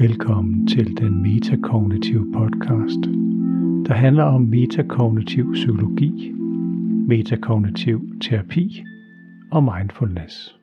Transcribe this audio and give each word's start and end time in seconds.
Velkommen 0.00 0.66
til 0.66 0.96
den 0.96 1.22
metakognitive 1.22 2.32
podcast, 2.32 3.00
der 3.86 3.94
handler 3.94 4.24
om 4.24 4.40
metakognitiv 4.42 5.52
psykologi, 5.52 6.32
metakognitiv 7.08 8.20
terapi 8.20 8.84
og 9.52 9.64
mindfulness. 9.64 10.56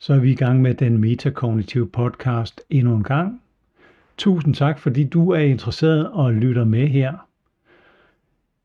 Så 0.00 0.14
er 0.14 0.20
vi 0.20 0.30
i 0.30 0.34
gang 0.34 0.62
med 0.62 0.74
den 0.74 0.98
metakognitive 0.98 1.88
podcast 1.88 2.60
endnu 2.70 2.94
en 2.94 3.04
gang. 3.04 3.42
Tusind 4.18 4.54
tak, 4.54 4.78
fordi 4.78 5.04
du 5.04 5.30
er 5.30 5.40
interesseret 5.40 6.10
og 6.10 6.34
lytter 6.34 6.64
med 6.64 6.86
her. 6.86 7.28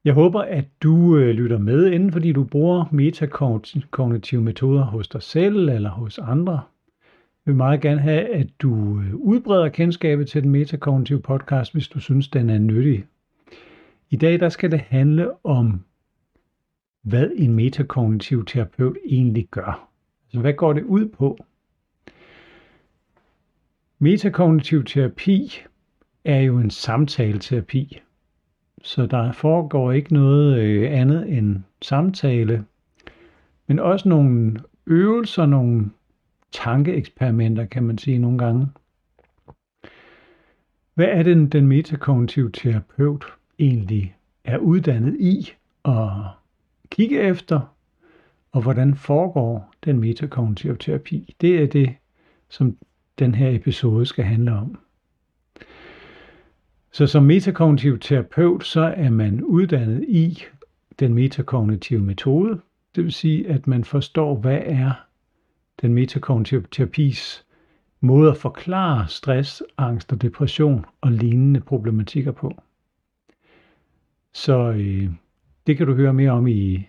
Jeg 0.06 0.14
håber, 0.14 0.42
at 0.42 0.66
du 0.84 1.18
øh, 1.18 1.30
lytter 1.30 1.58
med, 1.58 1.92
inden 1.92 2.12
fordi 2.12 2.32
du 2.32 2.44
bruger 2.44 2.86
metakognitive 2.92 4.42
metoder 4.42 4.84
hos 4.84 5.08
dig 5.08 5.22
selv 5.22 5.70
eller 5.70 5.90
hos 5.90 6.20
andre. 6.20 6.62
Jeg 7.46 7.52
vil 7.52 7.58
meget 7.58 7.82
gerne 7.82 8.02
have, 8.02 8.36
at 8.36 8.48
du 8.60 9.00
øh, 9.00 9.16
udbreder 9.16 9.70
kendskabet 9.70 10.28
til 10.28 10.44
den 10.44 10.50
metakognitive 10.52 11.22
podcast, 11.22 11.74
hvis 11.74 11.88
du 11.88 12.00
synes, 12.00 12.28
den 12.28 12.50
er 12.50 12.58
nyttig. 12.58 13.06
I 14.10 14.16
dag 14.16 14.40
der 14.40 14.50
skal 14.50 14.72
det 14.72 14.80
handle 14.80 15.46
om, 15.46 15.84
hvad 17.02 17.30
en 17.36 17.54
metakognitiv 17.54 18.46
terapeut 18.46 18.98
egentlig 19.06 19.48
gør. 19.52 19.90
Altså, 20.26 20.40
hvad 20.40 20.54
går 20.54 20.74
det 20.74 20.84
ud 20.84 21.10
på? 21.10 21.38
Metakognitiv 24.00 24.84
terapi 24.84 25.62
er 26.26 26.40
jo 26.40 26.58
en 26.58 26.70
samtaleterapi, 26.70 28.02
så 28.82 29.06
der 29.06 29.32
foregår 29.32 29.92
ikke 29.92 30.14
noget 30.14 30.60
øh, 30.60 31.00
andet 31.00 31.38
end 31.38 31.62
samtale, 31.82 32.66
men 33.68 33.80
også 33.80 34.10
nogle 34.10 34.60
øvelser, 34.88 35.46
nogle 35.46 35.90
tankeeksperimenter, 36.54 37.66
kan 37.66 37.84
man 37.84 37.98
sige 37.98 38.18
nogle 38.18 38.38
gange. 38.38 38.68
Hvad 40.94 41.08
er 41.08 41.24
det, 41.24 41.52
den 41.52 41.68
metakognitive 41.68 42.52
terapeut 42.52 43.26
egentlig 43.60 44.16
er 44.44 44.58
uddannet 44.58 45.16
i 45.20 45.52
at 45.86 46.10
kigge 46.90 47.20
efter, 47.20 47.76
og 48.52 48.62
hvordan 48.62 48.96
foregår 48.96 49.74
den 49.86 50.00
metakognitive 50.00 50.78
terapi? 50.80 51.36
Det 51.42 51.64
er 51.64 51.68
det, 51.68 51.96
som 52.50 52.78
den 53.20 53.36
her 53.36 53.50
episode 53.50 54.06
skal 54.06 54.26
handle 54.26 54.52
om. 54.52 54.80
Så 56.92 57.08
som 57.08 57.24
metakognitiv 57.24 58.00
terapeut, 58.00 58.66
så 58.66 58.82
er 58.82 59.10
man 59.10 59.44
uddannet 59.44 60.04
i 60.08 60.44
den 61.00 61.14
metakognitive 61.14 62.02
metode. 62.02 62.62
Det 62.96 63.04
vil 63.04 63.14
sige, 63.14 63.50
at 63.50 63.68
man 63.68 63.84
forstår, 63.84 64.36
hvad 64.36 64.62
er 64.66 64.92
den 65.84 65.94
metakognitive 65.94 66.64
terapis 66.72 67.46
måde 68.00 68.32
at 68.32 68.38
forklare 68.38 69.08
stress, 69.08 69.64
angst 69.78 70.12
og 70.12 70.22
depression 70.22 70.86
og 71.02 71.12
lignende 71.12 71.60
problematikker 71.60 72.32
på. 72.32 72.62
Så 74.34 74.72
øh, 74.72 75.10
det 75.68 75.78
kan 75.78 75.88
du 75.88 75.94
høre 75.94 76.14
mere 76.14 76.32
om 76.32 76.48
i 76.48 76.88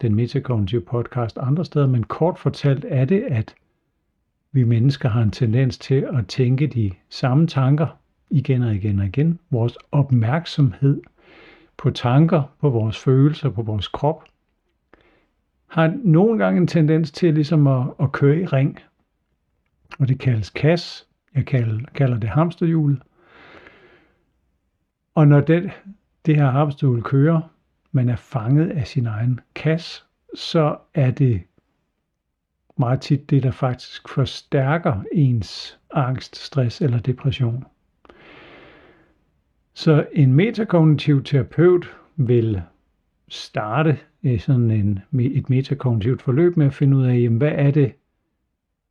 den 0.00 0.14
metakognitive 0.14 0.80
podcast 0.80 1.38
andre 1.38 1.64
steder, 1.64 1.86
men 1.86 2.04
kort 2.04 2.38
fortalt 2.38 2.86
er 2.88 3.04
det, 3.04 3.24
at 3.28 3.54
vi 4.52 4.64
mennesker 4.64 5.08
har 5.08 5.22
en 5.22 5.30
tendens 5.30 5.78
til 5.78 6.08
at 6.12 6.26
tænke 6.26 6.66
de 6.66 6.90
samme 7.08 7.46
tanker 7.46 7.86
igen 8.30 8.62
og 8.62 8.74
igen 8.74 8.98
og 8.98 9.06
igen. 9.06 9.38
Vores 9.50 9.78
opmærksomhed 9.92 11.00
på 11.76 11.90
tanker, 11.90 12.42
på 12.60 12.70
vores 12.70 12.98
følelser, 12.98 13.50
på 13.50 13.62
vores 13.62 13.88
krop, 13.88 14.24
har 15.70 15.94
nogle 16.04 16.44
gange 16.44 16.60
en 16.60 16.66
tendens 16.66 17.10
til 17.10 17.34
ligesom 17.34 17.66
at, 17.66 17.86
at 18.00 18.12
køre 18.12 18.40
i 18.40 18.46
ring. 18.46 18.78
Og 19.98 20.08
det 20.08 20.18
kaldes 20.18 20.50
kas. 20.50 21.06
Jeg 21.34 21.46
kalder, 21.46 21.80
kalder 21.94 22.18
det 22.18 22.28
hamsterhjulet. 22.28 23.02
Og 25.14 25.28
når 25.28 25.40
det, 25.40 25.70
det 26.26 26.36
her 26.36 26.50
hamsterhjul 26.50 27.02
kører, 27.02 27.40
man 27.92 28.08
er 28.08 28.16
fanget 28.16 28.70
af 28.70 28.86
sin 28.86 29.06
egen 29.06 29.40
kas, 29.54 30.04
så 30.34 30.76
er 30.94 31.10
det 31.10 31.42
meget 32.78 33.00
tit 33.00 33.30
det, 33.30 33.42
der 33.42 33.50
faktisk 33.50 34.08
forstærker 34.08 35.02
ens 35.12 35.78
angst, 35.90 36.36
stress 36.36 36.80
eller 36.80 36.98
depression. 36.98 37.64
Så 39.74 40.06
en 40.12 40.32
metakognitiv 40.32 41.24
terapeut 41.24 41.96
vil 42.16 42.62
starte 43.30 43.98
øh, 44.22 44.40
sådan 44.40 44.70
en, 44.70 44.98
et 45.20 45.50
metakognitivt 45.50 46.22
forløb 46.22 46.56
med 46.56 46.66
at 46.66 46.74
finde 46.74 46.96
ud 46.96 47.06
af, 47.06 47.14
jamen, 47.14 47.38
hvad 47.38 47.52
er 47.54 47.70
det, 47.70 47.92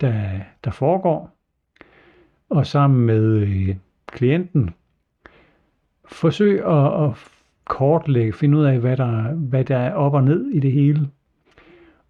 der, 0.01 0.39
der 0.63 0.71
foregår, 0.71 1.35
og 2.49 2.65
sammen 2.65 3.05
med 3.05 3.23
øh, 3.23 3.75
klienten 4.07 4.69
forsøge 6.05 6.65
at, 6.65 7.03
at 7.03 7.11
kortlægge, 7.65 8.33
finde 8.33 8.57
ud 8.57 8.63
af, 8.63 8.79
hvad 8.79 8.97
der, 8.97 9.33
hvad 9.33 9.65
der 9.65 9.77
er 9.77 9.93
op 9.93 10.13
og 10.13 10.23
ned 10.23 10.45
i 10.45 10.59
det 10.59 10.71
hele. 10.71 11.09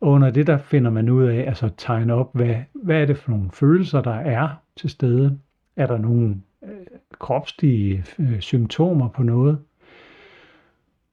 Og 0.02 0.10
under 0.10 0.32
det, 0.32 0.48
der 0.48 0.58
finder 0.58 0.92
man 0.92 1.10
ud 1.10 1.24
af, 1.24 1.44
altså 1.48 1.70
tegne 1.78 2.14
op, 2.14 2.36
hvad, 2.36 2.56
hvad 2.74 3.02
er 3.02 3.06
det 3.06 3.18
for 3.18 3.32
nogle 3.32 3.50
følelser, 3.54 4.02
der 4.02 4.14
er 4.14 4.50
til 4.76 4.90
stede? 4.90 5.40
Er 5.76 5.88
der 5.88 5.98
nogle 5.98 6.42
øh, 6.64 6.70
kropslige 7.20 8.06
øh, 8.20 8.40
symptomer 8.40 9.10
på 9.10 9.24
noget? 9.24 9.60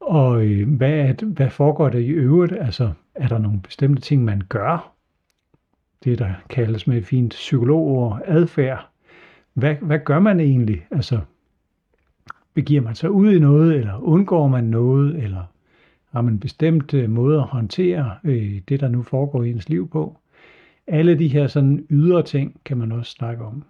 Og 0.06 0.46
øh, 0.46 0.76
hvad, 0.76 0.92
er 0.92 1.24
hvad 1.24 1.50
foregår 1.50 1.88
der 1.88 1.98
i 1.98 2.08
øvrigt? 2.08 2.52
Altså, 2.52 2.92
er 3.14 3.28
der 3.28 3.38
nogle 3.38 3.60
bestemte 3.60 4.02
ting, 4.02 4.24
man 4.24 4.42
gør? 4.48 4.92
Det, 6.04 6.18
der 6.18 6.32
kaldes 6.48 6.86
med 6.86 6.96
et 6.98 7.06
fint 7.06 7.30
psykologord, 7.30 8.22
adfærd. 8.24 8.88
Hvad, 9.52 9.74
hvad 9.74 9.98
gør 9.98 10.18
man 10.18 10.40
egentlig? 10.40 10.86
Altså, 10.90 11.20
begiver 12.54 12.82
man 12.82 12.94
sig 12.94 13.10
ud 13.10 13.32
i 13.32 13.38
noget, 13.38 13.74
eller 13.74 13.98
undgår 14.02 14.48
man 14.48 14.64
noget, 14.64 15.22
eller 15.22 15.44
har 16.10 16.20
man 16.20 16.40
bestemte 16.40 17.00
øh, 17.00 17.10
måder 17.10 17.42
at 17.42 17.48
håndtere 17.48 18.16
øh, 18.24 18.60
det, 18.68 18.80
der 18.80 18.88
nu 18.88 19.02
foregår 19.02 19.42
i 19.42 19.50
ens 19.50 19.68
liv 19.68 19.90
på? 19.90 20.18
Alle 20.86 21.18
de 21.18 21.28
her 21.28 21.46
sådan 21.46 21.86
ydre 21.90 22.22
ting 22.22 22.60
kan 22.64 22.76
man 22.76 22.92
også 22.92 23.10
snakke 23.10 23.44
om. 23.44 23.64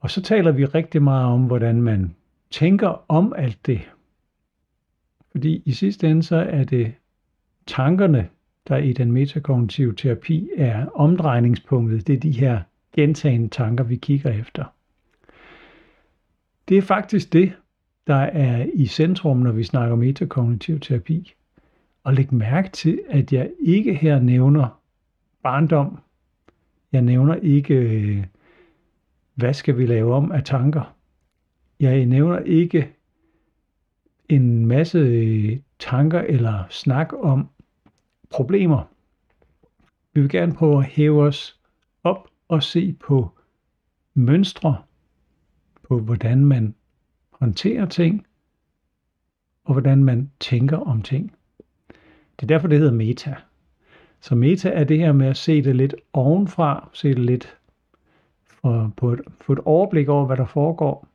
Og 0.00 0.10
så 0.10 0.22
taler 0.22 0.52
vi 0.52 0.64
rigtig 0.64 1.02
meget 1.02 1.26
om, 1.26 1.46
hvordan 1.46 1.82
man 1.82 2.14
tænker 2.56 3.04
om 3.08 3.32
alt 3.36 3.66
det. 3.66 3.80
Fordi 5.30 5.62
i 5.64 5.72
sidste 5.72 6.10
ende 6.10 6.22
så 6.22 6.36
er 6.36 6.64
det 6.64 6.94
tankerne, 7.66 8.28
der 8.68 8.76
i 8.76 8.92
den 8.92 9.12
metakognitive 9.12 9.94
terapi 9.94 10.50
er 10.56 10.86
omdrejningspunktet. 10.86 12.06
Det 12.06 12.14
er 12.14 12.20
de 12.20 12.30
her 12.30 12.60
gentagende 12.92 13.48
tanker, 13.48 13.84
vi 13.84 13.96
kigger 13.96 14.30
efter. 14.30 14.64
Det 16.68 16.78
er 16.78 16.82
faktisk 16.82 17.32
det, 17.32 17.52
der 18.06 18.14
er 18.14 18.66
i 18.74 18.86
centrum, 18.86 19.36
når 19.36 19.52
vi 19.52 19.64
snakker 19.64 19.96
metakognitiv 19.96 20.80
terapi. 20.80 21.34
Og 22.04 22.14
læg 22.14 22.32
mærke 22.32 22.68
til, 22.70 23.00
at 23.08 23.32
jeg 23.32 23.50
ikke 23.60 23.94
her 23.94 24.20
nævner 24.20 24.80
barndom. 25.42 25.98
Jeg 26.92 27.02
nævner 27.02 27.34
ikke, 27.34 27.74
øh, 27.74 28.24
hvad 29.34 29.54
skal 29.54 29.78
vi 29.78 29.86
lave 29.86 30.14
om 30.14 30.32
af 30.32 30.44
tanker. 30.44 30.95
Jeg 31.80 32.06
nævner 32.06 32.38
ikke 32.38 32.92
en 34.28 34.66
masse 34.66 34.98
øh, 34.98 35.58
tanker 35.78 36.20
eller 36.20 36.64
snak 36.70 37.12
om 37.12 37.48
problemer. 38.30 38.84
Vi 40.12 40.20
vil 40.20 40.30
gerne 40.30 40.54
prøve 40.54 40.78
at 40.78 40.84
hæve 40.84 41.22
os 41.22 41.60
op 42.04 42.28
og 42.48 42.62
se 42.62 42.92
på 42.92 43.30
mønstre, 44.14 44.82
på 45.82 46.00
hvordan 46.00 46.44
man 46.44 46.74
håndterer 47.30 47.86
ting, 47.86 48.26
og 49.64 49.72
hvordan 49.72 50.04
man 50.04 50.30
tænker 50.40 50.76
om 50.76 51.02
ting. 51.02 51.36
Det 52.36 52.42
er 52.42 52.46
derfor, 52.46 52.68
det 52.68 52.78
hedder 52.78 52.92
meta. 52.92 53.36
Så 54.20 54.34
meta 54.34 54.70
er 54.70 54.84
det 54.84 54.98
her 54.98 55.12
med 55.12 55.26
at 55.26 55.36
se 55.36 55.62
det 55.62 55.76
lidt 55.76 55.94
ovenfra, 56.12 56.90
se 56.92 57.08
det 57.08 57.18
lidt 57.18 57.58
for, 58.44 58.92
på 58.96 59.12
et, 59.12 59.20
få 59.40 59.52
et 59.52 59.60
overblik 59.64 60.08
over, 60.08 60.26
hvad 60.26 60.36
der 60.36 60.46
foregår, 60.46 61.08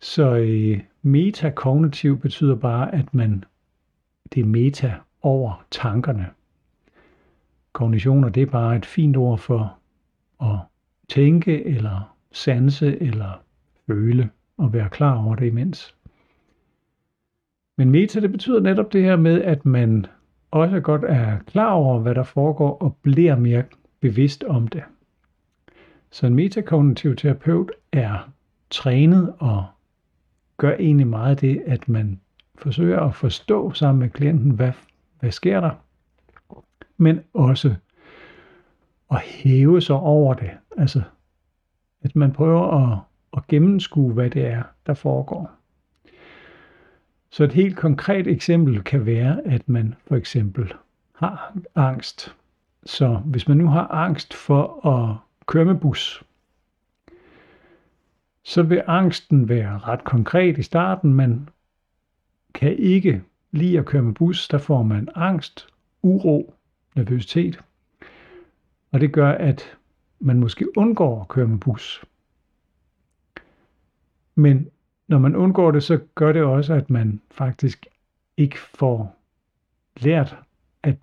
så 0.00 0.36
øh, 0.36 0.80
metakognitiv 1.02 2.18
betyder 2.20 2.54
bare, 2.54 2.94
at 2.94 3.14
man 3.14 3.44
det 4.32 4.40
er 4.40 4.44
meta 4.44 4.94
over 5.22 5.64
tankerne. 5.70 6.26
Kognitioner, 7.72 8.28
det 8.28 8.42
er 8.42 8.46
bare 8.46 8.76
et 8.76 8.86
fint 8.86 9.16
ord 9.16 9.38
for 9.38 9.78
at 10.42 10.58
tænke, 11.08 11.64
eller 11.66 12.16
sanse, 12.32 13.02
eller 13.02 13.42
føle, 13.86 14.30
og 14.56 14.72
være 14.72 14.88
klar 14.88 15.24
over 15.24 15.34
det 15.34 15.46
imens. 15.46 15.94
Men 17.78 17.90
meta, 17.90 18.20
det 18.20 18.32
betyder 18.32 18.60
netop 18.60 18.92
det 18.92 19.02
her 19.02 19.16
med, 19.16 19.42
at 19.42 19.66
man 19.66 20.06
også 20.50 20.80
godt 20.80 21.04
er 21.04 21.38
klar 21.38 21.72
over, 21.72 21.98
hvad 21.98 22.14
der 22.14 22.22
foregår, 22.22 22.78
og 22.78 22.96
bliver 23.02 23.36
mere 23.36 23.64
bevidst 24.00 24.44
om 24.44 24.68
det. 24.68 24.82
Så 26.10 26.26
en 26.26 26.34
metakognitiv 26.34 27.16
terapeut 27.16 27.72
er 27.92 28.30
trænet 28.70 29.34
og 29.38 29.66
gør 30.56 30.72
egentlig 30.72 31.06
meget 31.06 31.40
det, 31.40 31.62
at 31.66 31.88
man 31.88 32.20
forsøger 32.58 33.00
at 33.00 33.14
forstå 33.14 33.72
sammen 33.72 34.00
med 34.00 34.10
klienten, 34.10 34.50
hvad, 34.50 34.72
hvad 35.20 35.30
sker 35.30 35.60
der, 35.60 35.70
men 36.96 37.20
også 37.34 37.74
at 39.10 39.20
hæve 39.20 39.80
sig 39.80 39.96
over 39.96 40.34
det. 40.34 40.50
Altså, 40.76 41.02
at 42.02 42.16
man 42.16 42.32
prøver 42.32 42.92
at, 42.92 42.98
at 43.36 43.46
gennemskue, 43.46 44.12
hvad 44.12 44.30
det 44.30 44.46
er, 44.46 44.62
der 44.86 44.94
foregår. 44.94 45.50
Så 47.30 47.44
et 47.44 47.52
helt 47.52 47.76
konkret 47.76 48.26
eksempel 48.26 48.82
kan 48.82 49.06
være, 49.06 49.46
at 49.46 49.68
man 49.68 49.94
for 50.06 50.16
eksempel 50.16 50.72
har 51.14 51.52
angst. 51.74 52.34
Så 52.84 53.14
hvis 53.24 53.48
man 53.48 53.56
nu 53.56 53.68
har 53.68 53.88
angst 53.88 54.34
for 54.34 54.86
at 54.86 55.16
køre 55.46 55.64
med 55.64 55.74
bus, 55.74 56.22
så 58.46 58.62
vil 58.62 58.82
angsten 58.86 59.48
være 59.48 59.78
ret 59.78 60.04
konkret 60.04 60.58
i 60.58 60.62
starten. 60.62 61.14
Man 61.14 61.48
kan 62.54 62.76
ikke 62.76 63.22
lide 63.52 63.78
at 63.78 63.84
køre 63.84 64.02
med 64.02 64.14
bus, 64.14 64.48
der 64.48 64.58
får 64.58 64.82
man 64.82 65.08
angst, 65.14 65.66
uro, 66.02 66.54
nervøsitet. 66.94 67.60
Og 68.92 69.00
det 69.00 69.12
gør, 69.12 69.30
at 69.32 69.76
man 70.20 70.40
måske 70.40 70.78
undgår 70.78 71.20
at 71.20 71.28
køre 71.28 71.46
med 71.46 71.58
bus. 71.58 72.04
Men 74.34 74.68
når 75.08 75.18
man 75.18 75.36
undgår 75.36 75.70
det, 75.70 75.82
så 75.82 76.00
gør 76.14 76.32
det 76.32 76.42
også, 76.42 76.74
at 76.74 76.90
man 76.90 77.20
faktisk 77.30 77.86
ikke 78.36 78.58
får 78.58 79.16
lært 79.96 80.36
at 80.82 80.96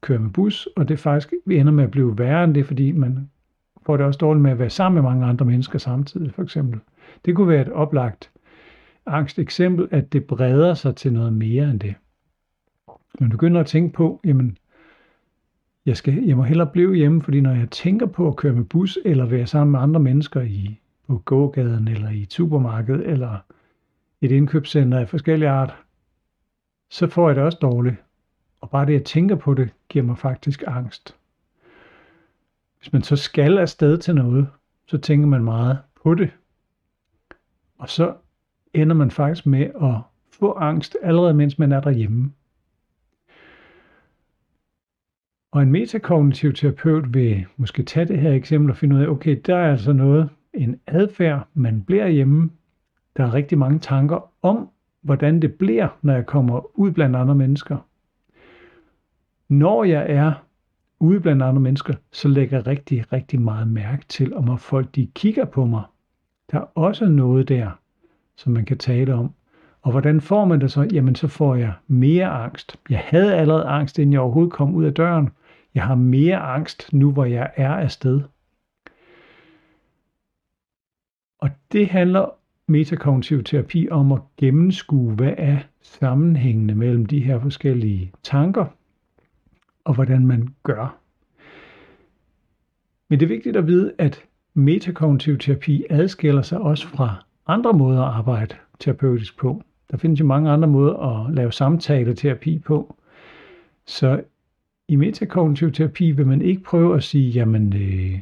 køre 0.00 0.18
med 0.18 0.30
bus, 0.30 0.68
og 0.76 0.88
det 0.88 0.98
faktisk 0.98 1.32
ender 1.50 1.72
med 1.72 1.84
at 1.84 1.90
blive 1.90 2.18
værre 2.18 2.44
end 2.44 2.54
det, 2.54 2.66
fordi 2.66 2.92
man 2.92 3.30
får 3.88 3.96
det 3.96 4.06
også 4.06 4.18
dårligt 4.18 4.42
med 4.42 4.50
at 4.50 4.58
være 4.58 4.70
sammen 4.70 5.02
med 5.02 5.10
mange 5.10 5.26
andre 5.26 5.46
mennesker 5.46 5.78
samtidig, 5.78 6.34
for 6.34 6.42
eksempel. 6.42 6.80
Det 7.24 7.36
kunne 7.36 7.48
være 7.48 7.62
et 7.62 7.72
oplagt 7.72 8.30
angst 9.06 9.38
eksempel, 9.38 9.88
at 9.90 10.12
det 10.12 10.24
breder 10.24 10.74
sig 10.74 10.96
til 10.96 11.12
noget 11.12 11.32
mere 11.32 11.70
end 11.70 11.80
det. 11.80 11.94
Man 13.20 13.30
begynder 13.30 13.60
at 13.60 13.66
tænke 13.66 13.92
på, 13.92 14.20
jamen, 14.24 14.58
jeg, 15.86 15.96
skal, 15.96 16.14
jeg 16.14 16.36
må 16.36 16.42
hellere 16.42 16.70
blive 16.72 16.94
hjemme, 16.94 17.22
fordi 17.22 17.40
når 17.40 17.54
jeg 17.54 17.70
tænker 17.70 18.06
på 18.06 18.28
at 18.28 18.36
køre 18.36 18.52
med 18.52 18.64
bus, 18.64 18.98
eller 19.04 19.26
være 19.26 19.46
sammen 19.46 19.72
med 19.72 19.80
andre 19.80 20.00
mennesker 20.00 20.40
i, 20.40 20.80
på 21.06 21.18
gågaden, 21.18 21.88
eller 21.88 22.10
i 22.10 22.26
supermarkedet, 22.30 23.10
eller 23.10 23.38
et 24.20 24.30
indkøbscenter 24.30 24.98
af 24.98 25.08
forskellige 25.08 25.48
art, 25.48 25.76
så 26.90 27.06
får 27.06 27.28
jeg 27.28 27.36
det 27.36 27.44
også 27.44 27.58
dårligt. 27.62 27.96
Og 28.60 28.70
bare 28.70 28.86
det, 28.86 28.94
at 28.94 29.04
tænker 29.04 29.36
på 29.36 29.54
det, 29.54 29.70
giver 29.88 30.04
mig 30.04 30.18
faktisk 30.18 30.64
angst. 30.66 31.17
Hvis 32.78 32.92
man 32.92 33.02
så 33.02 33.16
skal 33.16 33.58
afsted 33.58 33.98
til 33.98 34.14
noget, 34.14 34.48
så 34.86 34.98
tænker 34.98 35.26
man 35.26 35.44
meget 35.44 35.78
på 36.02 36.14
det. 36.14 36.30
Og 37.78 37.88
så 37.88 38.14
ender 38.74 38.94
man 38.94 39.10
faktisk 39.10 39.46
med 39.46 39.70
at 39.82 39.94
få 40.32 40.52
angst, 40.52 40.96
allerede 41.02 41.34
mens 41.34 41.58
man 41.58 41.72
er 41.72 41.80
derhjemme. 41.80 42.32
Og 45.50 45.62
en 45.62 45.72
metakognitiv 45.72 46.52
terapeut 46.52 47.14
vil 47.14 47.46
måske 47.56 47.82
tage 47.82 48.06
det 48.06 48.18
her 48.18 48.32
eksempel 48.32 48.70
og 48.70 48.76
finde 48.76 48.96
ud 48.96 49.00
af, 49.00 49.06
okay, 49.06 49.40
der 49.46 49.56
er 49.56 49.70
altså 49.70 49.92
noget, 49.92 50.30
en 50.54 50.80
adfærd, 50.86 51.48
man 51.54 51.82
bliver 51.82 52.08
hjemme. 52.08 52.50
Der 53.16 53.24
er 53.24 53.34
rigtig 53.34 53.58
mange 53.58 53.78
tanker 53.78 54.32
om, 54.42 54.70
hvordan 55.00 55.42
det 55.42 55.54
bliver, 55.54 55.88
når 56.02 56.14
jeg 56.14 56.26
kommer 56.26 56.78
ud 56.78 56.90
blandt 56.90 57.16
andre 57.16 57.34
mennesker. 57.34 57.76
Når 59.48 59.84
jeg 59.84 60.06
er 60.08 60.47
ude 61.00 61.20
blandt 61.20 61.42
andre 61.42 61.60
mennesker, 61.60 61.94
så 62.12 62.28
lægger 62.28 62.56
jeg 62.56 62.66
rigtig, 62.66 63.12
rigtig 63.12 63.40
meget 63.40 63.68
mærke 63.68 64.04
til, 64.08 64.34
om 64.34 64.58
folk 64.58 64.94
de 64.94 65.10
kigger 65.14 65.44
på 65.44 65.66
mig. 65.66 65.82
Der 66.52 66.58
er 66.58 66.64
også 66.74 67.08
noget 67.08 67.48
der, 67.48 67.70
som 68.36 68.52
man 68.52 68.64
kan 68.64 68.78
tale 68.78 69.14
om. 69.14 69.34
Og 69.82 69.90
hvordan 69.90 70.20
får 70.20 70.44
man 70.44 70.60
det 70.60 70.72
så? 70.72 70.88
Jamen, 70.92 71.14
så 71.14 71.28
får 71.28 71.54
jeg 71.54 71.72
mere 71.86 72.26
angst. 72.26 72.76
Jeg 72.90 73.02
havde 73.04 73.34
allerede 73.34 73.64
angst, 73.64 73.98
inden 73.98 74.12
jeg 74.12 74.20
overhovedet 74.20 74.52
kom 74.52 74.74
ud 74.74 74.84
af 74.84 74.94
døren. 74.94 75.28
Jeg 75.74 75.82
har 75.82 75.94
mere 75.94 76.38
angst 76.38 76.92
nu, 76.92 77.12
hvor 77.12 77.24
jeg 77.24 77.50
er 77.56 77.74
afsted. 77.74 78.20
Og 81.38 81.50
det 81.72 81.88
handler 81.88 82.30
metakognitiv 82.68 83.44
terapi 83.44 83.88
om 83.90 84.12
at 84.12 84.20
gennemskue, 84.36 85.14
hvad 85.14 85.34
er 85.36 85.58
sammenhængende 85.80 86.74
mellem 86.74 87.06
de 87.06 87.20
her 87.20 87.40
forskellige 87.40 88.12
tanker, 88.22 88.66
og 89.88 89.94
hvordan 89.94 90.26
man 90.26 90.48
gør. 90.62 90.98
Men 93.08 93.20
det 93.20 93.26
er 93.26 93.28
vigtigt 93.28 93.56
at 93.56 93.66
vide, 93.66 93.92
at 93.98 94.24
metakognitiv 94.54 95.38
terapi 95.38 95.84
adskiller 95.90 96.42
sig 96.42 96.58
også 96.58 96.88
fra 96.88 97.24
andre 97.46 97.72
måder 97.72 98.02
at 98.02 98.14
arbejde 98.14 98.54
terapeutisk 98.78 99.38
på. 99.38 99.62
Der 99.90 99.96
findes 99.96 100.20
jo 100.20 100.24
mange 100.24 100.50
andre 100.50 100.68
måder 100.68 100.94
at 100.94 101.34
lave 101.34 101.52
samtale-terapi 101.52 102.58
på. 102.58 102.96
Så 103.86 104.22
i 104.88 104.96
metakognitiv 104.96 105.72
terapi 105.72 106.10
vil 106.10 106.26
man 106.26 106.42
ikke 106.42 106.62
prøve 106.62 106.96
at 106.96 107.02
sige, 107.02 107.30
jamen, 107.30 107.76
øh, 107.76 108.18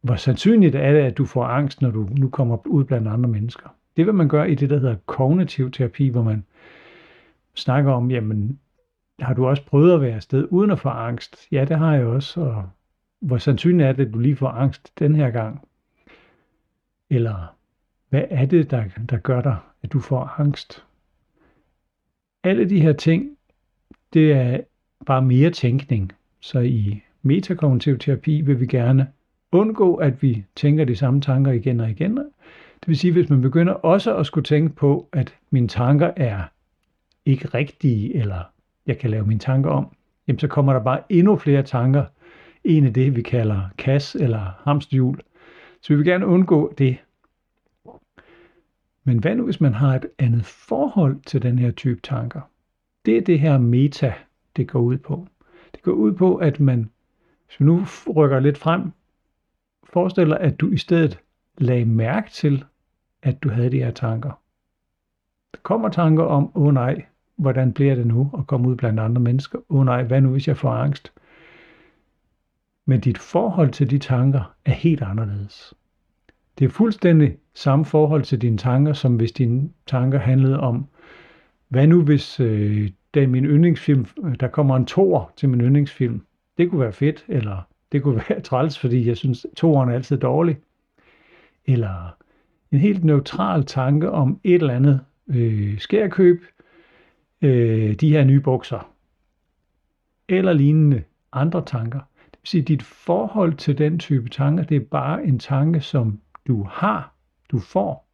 hvor 0.00 0.16
sandsynligt 0.16 0.74
er 0.74 0.92
det, 0.92 1.00
at 1.00 1.18
du 1.18 1.24
får 1.24 1.44
angst, 1.44 1.82
når 1.82 1.90
du 1.90 2.08
nu 2.18 2.28
kommer 2.28 2.66
ud 2.66 2.84
blandt 2.84 3.08
andre 3.08 3.28
mennesker. 3.28 3.68
Det 3.96 4.06
vil 4.06 4.14
man 4.14 4.28
gøre 4.28 4.50
i 4.50 4.54
det, 4.54 4.70
der 4.70 4.78
hedder 4.78 4.96
kognitiv 5.06 5.70
terapi, 5.70 6.08
hvor 6.08 6.22
man 6.22 6.44
snakker 7.54 7.92
om, 7.92 8.10
jamen, 8.10 8.58
har 9.20 9.34
du 9.34 9.46
også 9.46 9.64
prøvet 9.64 9.94
at 9.94 10.00
være 10.00 10.14
afsted 10.14 10.48
uden 10.50 10.70
at 10.70 10.78
få 10.78 10.88
angst? 10.88 11.46
Ja, 11.52 11.64
det 11.64 11.78
har 11.78 11.94
jeg 11.94 12.06
også. 12.06 12.40
Og 12.40 12.68
hvor 13.20 13.38
sandsynligt 13.38 13.88
er 13.88 13.92
det, 13.92 14.06
at 14.06 14.14
du 14.14 14.18
lige 14.18 14.36
får 14.36 14.48
angst 14.48 14.98
den 14.98 15.14
her 15.14 15.30
gang? 15.30 15.68
Eller 17.10 17.56
hvad 18.08 18.24
er 18.30 18.46
det, 18.46 18.70
der, 18.70 18.84
der 19.10 19.16
gør 19.16 19.40
dig, 19.40 19.56
at 19.82 19.92
du 19.92 20.00
får 20.00 20.40
angst? 20.40 20.84
Alle 22.44 22.70
de 22.70 22.80
her 22.80 22.92
ting, 22.92 23.36
det 24.12 24.32
er 24.32 24.60
bare 25.06 25.22
mere 25.22 25.50
tænkning. 25.50 26.12
Så 26.40 26.60
i 26.60 27.02
metakognitiv 27.22 27.98
terapi 27.98 28.40
vil 28.40 28.60
vi 28.60 28.66
gerne 28.66 29.08
undgå, 29.52 29.94
at 29.94 30.22
vi 30.22 30.44
tænker 30.56 30.84
de 30.84 30.96
samme 30.96 31.20
tanker 31.20 31.52
igen 31.52 31.80
og 31.80 31.90
igen. 31.90 32.16
Det 32.80 32.88
vil 32.88 32.98
sige, 32.98 33.12
hvis 33.12 33.30
man 33.30 33.40
begynder 33.40 33.72
også 33.72 34.16
at 34.16 34.26
skulle 34.26 34.44
tænke 34.44 34.74
på, 34.74 35.08
at 35.12 35.36
mine 35.50 35.68
tanker 35.68 36.10
er 36.16 36.42
ikke 37.24 37.48
rigtige, 37.48 38.14
eller 38.14 38.42
jeg 38.90 38.98
kan 38.98 39.10
lave 39.10 39.26
mine 39.26 39.40
tanker 39.40 39.70
om, 39.70 39.96
jamen 40.28 40.38
så 40.38 40.48
kommer 40.48 40.72
der 40.72 40.80
bare 40.80 41.02
endnu 41.08 41.36
flere 41.36 41.62
tanker. 41.62 42.04
En 42.64 42.84
af 42.84 42.94
det, 42.94 43.16
vi 43.16 43.22
kalder 43.22 43.60
kas 43.78 44.14
eller 44.14 44.60
hamsterhjul. 44.64 45.20
Så 45.82 45.88
vi 45.88 45.96
vil 45.96 46.06
gerne 46.06 46.26
undgå 46.26 46.74
det. 46.78 46.96
Men 49.04 49.18
hvad 49.18 49.36
nu, 49.36 49.44
hvis 49.44 49.60
man 49.60 49.74
har 49.74 49.94
et 49.94 50.06
andet 50.18 50.44
forhold 50.44 51.20
til 51.26 51.42
den 51.42 51.58
her 51.58 51.70
type 51.70 52.00
tanker? 52.00 52.40
Det 53.06 53.16
er 53.16 53.20
det 53.20 53.40
her 53.40 53.58
meta, 53.58 54.14
det 54.56 54.68
går 54.68 54.80
ud 54.80 54.98
på. 54.98 55.26
Det 55.72 55.82
går 55.82 55.92
ud 55.92 56.12
på, 56.12 56.36
at 56.36 56.60
man, 56.60 56.90
hvis 57.46 57.60
vi 57.60 57.64
nu 57.64 57.84
rykker 58.16 58.40
lidt 58.40 58.58
frem, 58.58 58.92
forestiller, 59.84 60.38
at 60.38 60.60
du 60.60 60.70
i 60.70 60.76
stedet 60.76 61.18
lagde 61.58 61.84
mærke 61.84 62.30
til, 62.30 62.64
at 63.22 63.42
du 63.42 63.48
havde 63.48 63.70
de 63.70 63.78
her 63.78 63.90
tanker. 63.90 64.30
Der 65.52 65.58
kommer 65.62 65.88
tanker 65.88 66.24
om, 66.24 66.56
åh 66.56 66.62
oh 66.62 66.74
nej, 66.74 67.04
hvordan 67.40 67.72
bliver 67.72 67.94
det 67.94 68.06
nu 68.06 68.30
at 68.38 68.46
komme 68.46 68.68
ud 68.68 68.76
blandt 68.76 69.00
andre 69.00 69.20
mennesker? 69.20 69.58
Åh 69.68 69.78
oh 69.78 69.84
nej, 69.84 70.02
hvad 70.02 70.20
nu 70.20 70.30
hvis 70.30 70.48
jeg 70.48 70.56
får 70.56 70.70
angst? 70.70 71.12
Men 72.86 73.00
dit 73.00 73.18
forhold 73.18 73.70
til 73.70 73.90
de 73.90 73.98
tanker 73.98 74.54
er 74.64 74.72
helt 74.72 75.02
anderledes. 75.02 75.74
Det 76.58 76.64
er 76.64 76.68
fuldstændig 76.68 77.36
samme 77.54 77.84
forhold 77.84 78.22
til 78.22 78.42
dine 78.42 78.58
tanker, 78.58 78.92
som 78.92 79.16
hvis 79.16 79.32
dine 79.32 79.70
tanker 79.86 80.18
handlede 80.18 80.60
om, 80.60 80.86
hvad 81.68 81.86
nu 81.86 82.02
hvis 82.02 82.40
øh, 82.40 82.90
der, 83.14 83.22
er 83.22 83.26
min 83.26 83.44
yndlingsfilm, 83.44 84.06
der 84.40 84.48
kommer 84.48 84.76
en 84.76 84.86
tor 84.86 85.32
til 85.36 85.48
min 85.48 85.60
yndlingsfilm. 85.60 86.26
Det 86.58 86.70
kunne 86.70 86.80
være 86.80 86.92
fedt, 86.92 87.24
eller 87.28 87.66
det 87.92 88.02
kunne 88.02 88.22
være 88.28 88.40
træls, 88.40 88.78
fordi 88.78 89.08
jeg 89.08 89.16
synes, 89.16 89.46
toren 89.56 89.88
er 89.88 89.94
altid 89.94 90.16
dårlig. 90.16 90.56
Eller 91.66 92.16
en 92.72 92.78
helt 92.78 93.04
neutral 93.04 93.64
tanke 93.64 94.10
om 94.10 94.40
et 94.44 94.54
eller 94.54 94.74
andet 94.74 95.00
øh, 95.28 95.78
skærkøb, 95.78 96.44
øh, 97.42 97.94
de 97.94 98.10
her 98.10 98.24
nye 98.24 98.40
bukser, 98.40 98.92
eller 100.28 100.52
lignende 100.52 101.02
andre 101.32 101.64
tanker. 101.64 102.00
Det 102.24 102.38
vil 102.42 102.48
sige, 102.48 102.62
dit 102.62 102.82
forhold 102.82 103.54
til 103.54 103.78
den 103.78 103.98
type 103.98 104.28
tanker, 104.28 104.64
det 104.64 104.76
er 104.76 104.80
bare 104.80 105.24
en 105.24 105.38
tanke, 105.38 105.80
som 105.80 106.20
du 106.46 106.66
har, 106.70 107.12
du 107.50 107.58
får. 107.58 108.06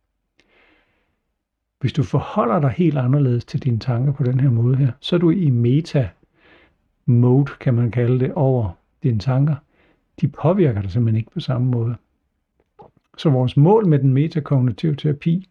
Hvis 1.81 1.93
du 1.93 2.03
forholder 2.03 2.61
dig 2.61 2.71
helt 2.71 2.99
anderledes 2.99 3.45
til 3.45 3.63
dine 3.63 3.79
tanker 3.79 4.13
på 4.13 4.23
den 4.23 4.41
her 4.41 4.51
måde 4.51 4.77
her, 4.77 4.93
så 5.01 5.17
er 5.17 5.21
du 5.21 5.31
i 5.31 5.51
meta-mode, 5.51 7.53
kan 7.61 7.75
man 7.75 7.91
kalde 7.91 8.21
det, 8.21 8.33
over 8.33 8.71
dine 9.03 9.19
tanker. 9.19 9.55
De 10.21 10.29
påvirker 10.29 10.83
dig 10.83 10.91
simpelthen 10.91 11.17
ikke 11.17 11.31
på 11.31 11.41
samme 11.41 11.67
måde. 11.67 11.97
Så 13.17 13.31
vores 13.31 13.57
mål 13.57 13.87
med 13.87 13.99
den 13.99 14.13
metakognitive 14.13 14.97
terapi 14.97 15.49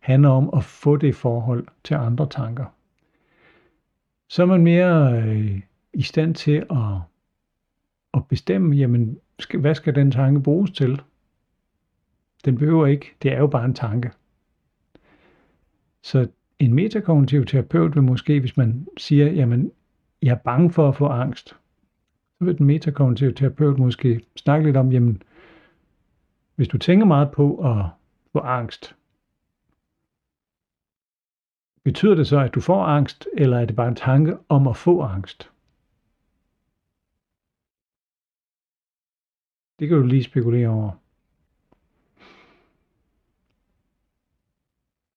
handler 0.00 0.28
om 0.28 0.50
at 0.56 0.64
få 0.64 0.96
det 0.96 1.14
forhold 1.14 1.66
til 1.84 1.94
andre 1.94 2.28
tanker. 2.28 2.64
Så 4.28 4.42
er 4.42 4.46
man 4.46 4.62
mere 4.62 5.22
øh, 5.22 5.60
i 5.92 6.02
stand 6.02 6.34
til 6.34 6.66
at, 6.70 7.00
at 8.14 8.26
bestemme, 8.28 8.76
jamen, 8.76 9.18
skal, 9.38 9.60
hvad 9.60 9.74
skal 9.74 9.94
den 9.94 10.10
tanke 10.10 10.40
bruges 10.40 10.70
til? 10.70 11.02
Den 12.44 12.58
behøver 12.58 12.86
ikke, 12.86 13.12
det 13.22 13.32
er 13.32 13.38
jo 13.38 13.46
bare 13.46 13.64
en 13.64 13.74
tanke. 13.74 14.10
Så 16.02 16.28
en 16.58 16.74
metakognitiv 16.74 17.44
terapeut 17.44 17.94
vil 17.94 18.02
måske, 18.02 18.40
hvis 18.40 18.56
man 18.56 18.86
siger, 18.96 19.32
jamen, 19.32 19.72
jeg 20.22 20.30
er 20.30 20.38
bange 20.38 20.70
for 20.70 20.88
at 20.88 20.96
få 20.96 21.06
angst, 21.06 21.48
så 22.38 22.44
vil 22.44 22.58
den 22.58 22.66
metakognitive 22.66 23.32
terapeut 23.32 23.78
måske 23.78 24.20
snakke 24.36 24.66
lidt 24.66 24.76
om, 24.76 24.92
jamen, 24.92 25.22
hvis 26.56 26.68
du 26.68 26.78
tænker 26.78 27.06
meget 27.06 27.30
på 27.30 27.56
at 27.56 27.84
få 28.32 28.38
angst, 28.38 28.96
betyder 31.86 32.14
det 32.14 32.26
så, 32.26 32.40
at 32.40 32.54
du 32.54 32.60
får 32.60 32.84
angst, 32.84 33.28
eller 33.32 33.58
er 33.58 33.64
det 33.64 33.76
bare 33.76 33.88
en 33.88 33.96
tanke 33.96 34.38
om 34.48 34.68
at 34.68 34.76
få 34.76 35.02
angst? 35.02 35.50
Det 39.78 39.88
kan 39.88 39.98
du 39.98 40.06
lige 40.06 40.24
spekulere 40.24 40.68
over. 40.68 40.90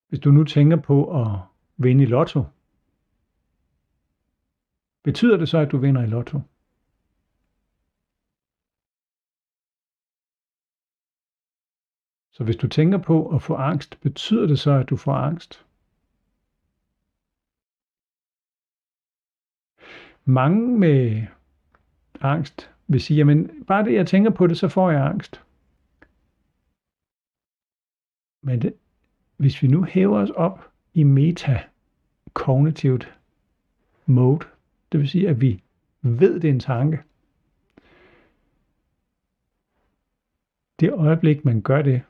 Hvis 0.10 0.20
du 0.20 0.32
nu 0.32 0.44
tænker 0.44 0.78
på 0.78 1.22
at 1.22 1.40
vinde 1.78 2.04
i 2.04 2.08
lotto, 2.08 2.44
betyder 5.04 5.38
det 5.38 5.50
så, 5.50 5.58
at 5.58 5.72
du 5.72 5.78
vinder 5.78 6.04
i 6.04 6.08
lotto? 6.08 6.42
Så 12.32 12.44
hvis 12.44 12.56
du 12.56 12.68
tænker 12.68 12.98
på 12.98 13.36
at 13.36 13.42
få 13.42 13.56
angst, 13.56 14.02
betyder 14.02 14.48
det 14.48 14.60
så, 14.60 14.72
at 14.72 14.90
du 14.90 14.98
får 14.98 15.14
angst? 15.14 15.69
Mange 20.30 20.80
med 20.80 21.24
angst 22.22 22.72
vil 22.88 23.02
sige, 23.02 23.18
jamen 23.18 23.66
bare 23.66 23.86
det, 23.86 23.94
jeg 23.94 24.08
tænker 24.08 24.30
på 24.30 24.48
det, 24.48 24.58
så 24.58 24.68
får 24.68 24.92
jeg 24.92 25.06
angst. 25.06 25.44
Men 28.44 28.62
det, 28.62 28.74
hvis 29.38 29.62
vi 29.62 29.68
nu 29.68 29.84
hæver 29.84 30.20
os 30.20 30.30
op 30.30 30.72
i 30.94 31.04
meta-kognitivt 31.04 33.18
mode, 34.06 34.46
det 34.92 35.00
vil 35.00 35.10
sige, 35.10 35.30
at 35.30 35.42
vi 35.42 35.64
ved, 36.02 36.40
det 36.40 36.50
er 36.50 36.54
en 36.54 36.60
tanke. 36.60 37.00
Det 40.80 40.94
øjeblik, 40.94 41.46
man 41.46 41.62
gør 41.62 41.82
det, 41.82 42.02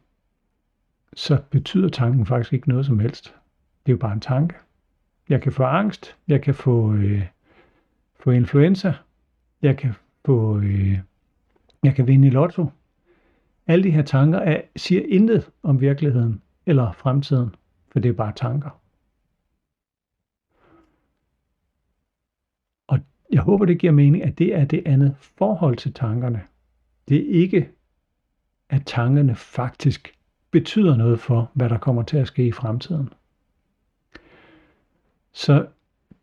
så 1.13 1.43
betyder 1.51 1.89
tanken 1.89 2.25
faktisk 2.25 2.53
ikke 2.53 2.69
noget 2.69 2.85
som 2.85 2.99
helst. 2.99 3.35
Det 3.85 3.91
er 3.91 3.93
jo 3.93 3.97
bare 3.97 4.13
en 4.13 4.21
tanke. 4.21 4.55
Jeg 5.29 5.41
kan 5.41 5.51
få 5.51 5.63
angst, 5.63 6.17
jeg 6.27 6.41
kan 6.41 6.55
få, 6.55 6.93
øh, 6.93 7.27
få 8.19 8.31
influenza, 8.31 8.93
jeg 9.61 9.77
kan 9.77 9.93
få, 10.25 10.59
øh, 10.59 10.99
jeg 11.83 11.95
kan 11.95 12.07
vinde 12.07 12.27
i 12.27 12.31
lotto. 12.31 12.65
Alle 13.67 13.83
de 13.83 13.91
her 13.91 14.01
tanker 14.01 14.39
er, 14.39 14.61
siger 14.75 15.01
intet 15.07 15.49
om 15.63 15.81
virkeligheden 15.81 16.41
eller 16.65 16.91
fremtiden, 16.91 17.55
for 17.91 17.99
det 17.99 18.09
er 18.09 18.13
bare 18.13 18.33
tanker. 18.35 18.81
Og 22.87 22.99
jeg 23.31 23.41
håber, 23.41 23.65
det 23.65 23.79
giver 23.79 23.93
mening, 23.93 24.23
at 24.23 24.37
det 24.37 24.55
er 24.55 24.65
det 24.65 24.83
andet 24.85 25.15
forhold 25.19 25.77
til 25.77 25.93
tankerne. 25.93 26.41
Det 27.09 27.17
er 27.17 27.41
ikke, 27.41 27.69
at 28.69 28.83
tankerne 28.85 29.35
faktisk 29.35 30.13
betyder 30.51 30.95
noget 30.95 31.19
for, 31.19 31.51
hvad 31.53 31.69
der 31.69 31.77
kommer 31.77 32.03
til 32.03 32.17
at 32.17 32.27
ske 32.27 32.47
i 32.47 32.51
fremtiden. 32.51 33.09
Så 35.33 35.67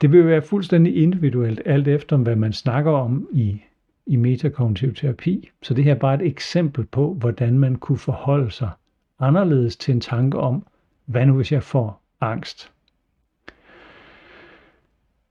det 0.01 0.13
vil 0.13 0.27
være 0.27 0.43
fuldstændig 0.43 1.03
individuelt, 1.03 1.63
alt 1.65 1.89
efter 1.89 2.17
hvad 2.17 2.37
man 2.37 2.53
snakker 2.53 2.91
om 2.91 3.29
i, 3.33 3.61
i 4.07 4.17
metakognitiv 4.17 4.95
terapi. 4.95 5.51
Så 5.63 5.75
det 5.75 5.85
her 5.85 5.95
er 5.95 5.99
bare 5.99 6.15
et 6.15 6.27
eksempel 6.27 6.85
på, 6.85 7.15
hvordan 7.15 7.59
man 7.59 7.77
kunne 7.77 7.99
forholde 7.99 8.51
sig 8.51 8.71
anderledes 9.19 9.77
til 9.77 9.95
en 9.95 10.01
tanke 10.01 10.39
om, 10.39 10.67
hvad 11.05 11.27
nu 11.27 11.37
hvis 11.37 11.53
jeg 11.53 11.63
får 11.63 12.03
angst? 12.21 12.73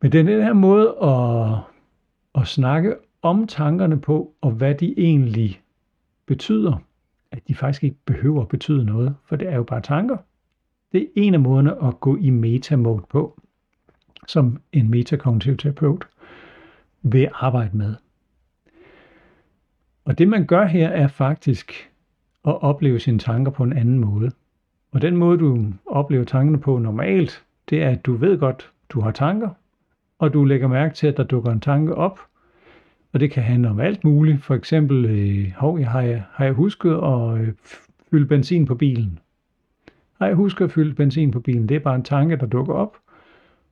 Men 0.01 0.12
det 0.12 0.19
er 0.19 0.24
den 0.24 0.43
her 0.43 0.53
måde 0.53 0.95
at, 1.03 1.60
at 2.41 2.48
snakke 2.48 2.95
om 3.22 3.48
tankerne 3.48 4.01
på, 4.01 4.34
og 4.41 4.51
hvad 4.51 4.75
de 4.75 4.93
egentlig 4.98 5.62
betyder, 6.25 6.84
at 7.31 7.48
de 7.48 7.55
faktisk 7.55 7.84
ikke 7.84 7.98
behøver 8.05 8.41
at 8.41 8.48
betyde 8.48 8.86
noget, 8.86 9.15
for 9.25 9.36
det 9.36 9.48
er 9.48 9.55
jo 9.55 9.63
bare 9.63 9.81
tanker. 9.81 10.17
Det 10.91 11.01
er 11.01 11.07
en 11.15 11.34
af 11.34 11.39
måderne 11.39 11.84
at 11.88 12.00
gå 12.00 12.15
i 12.15 12.29
meta-mode 12.29 13.03
på, 13.10 13.39
som 14.27 14.62
en 14.74 14.89
metakognitiv 14.89 15.58
terapeut 15.58 16.08
vil 17.01 17.29
arbejde 17.34 17.77
med. 17.77 17.96
Og 20.05 20.17
det 20.17 20.27
man 20.27 20.46
gør 20.46 20.65
her 20.65 20.89
er 20.89 21.08
faktisk 21.08 21.91
at 22.48 22.62
opleve 22.62 23.00
sine 23.00 23.20
tanker 23.20 23.51
på 23.51 23.63
en 23.63 23.77
anden 23.77 24.00
måde. 24.00 24.32
Og 24.91 25.01
den 25.01 25.17
måde, 25.17 25.38
du 25.39 25.65
oplever 25.86 26.24
tankerne 26.24 26.60
på 26.60 26.77
normalt, 26.77 27.44
det 27.70 27.84
er, 27.84 27.89
at 27.89 28.05
du 28.05 28.15
ved 28.15 28.39
godt, 28.39 28.72
du 28.89 29.00
har 29.00 29.12
tanker, 29.12 29.50
og 30.20 30.34
du 30.34 30.44
lægger 30.44 30.67
mærke 30.67 30.96
til, 30.96 31.08
at 31.08 31.17
der 31.17 31.24
dukker 31.24 31.51
en 31.51 31.60
tanke 31.60 31.96
op, 31.96 32.20
og 33.13 33.20
det 33.20 33.32
kan 33.32 33.44
handle 33.44 33.70
om 33.70 33.79
alt 33.79 34.03
muligt. 34.03 34.44
For 34.44 34.55
eksempel, 34.55 35.05
øh, 35.05 35.51
hov, 35.58 35.79
jeg 35.79 35.89
har, 35.89 36.01
jeg, 36.01 36.24
har 36.32 36.46
jeg 36.46 36.53
husket 36.53 36.94
at 36.94 37.38
øh, 37.38 37.53
fylde 38.12 38.25
benzin 38.25 38.65
på 38.65 38.75
bilen? 38.75 39.20
Har 40.20 40.27
jeg 40.27 40.36
husket 40.36 40.65
at 40.65 40.72
fylde 40.72 40.96
benzin 40.96 41.32
på 41.32 41.39
bilen? 41.39 41.70
Det 41.70 41.75
er 41.75 41.79
bare 41.79 41.96
en 41.96 42.03
tanke, 42.03 42.36
der 42.36 42.46
dukker 42.46 42.74
op. 42.74 42.98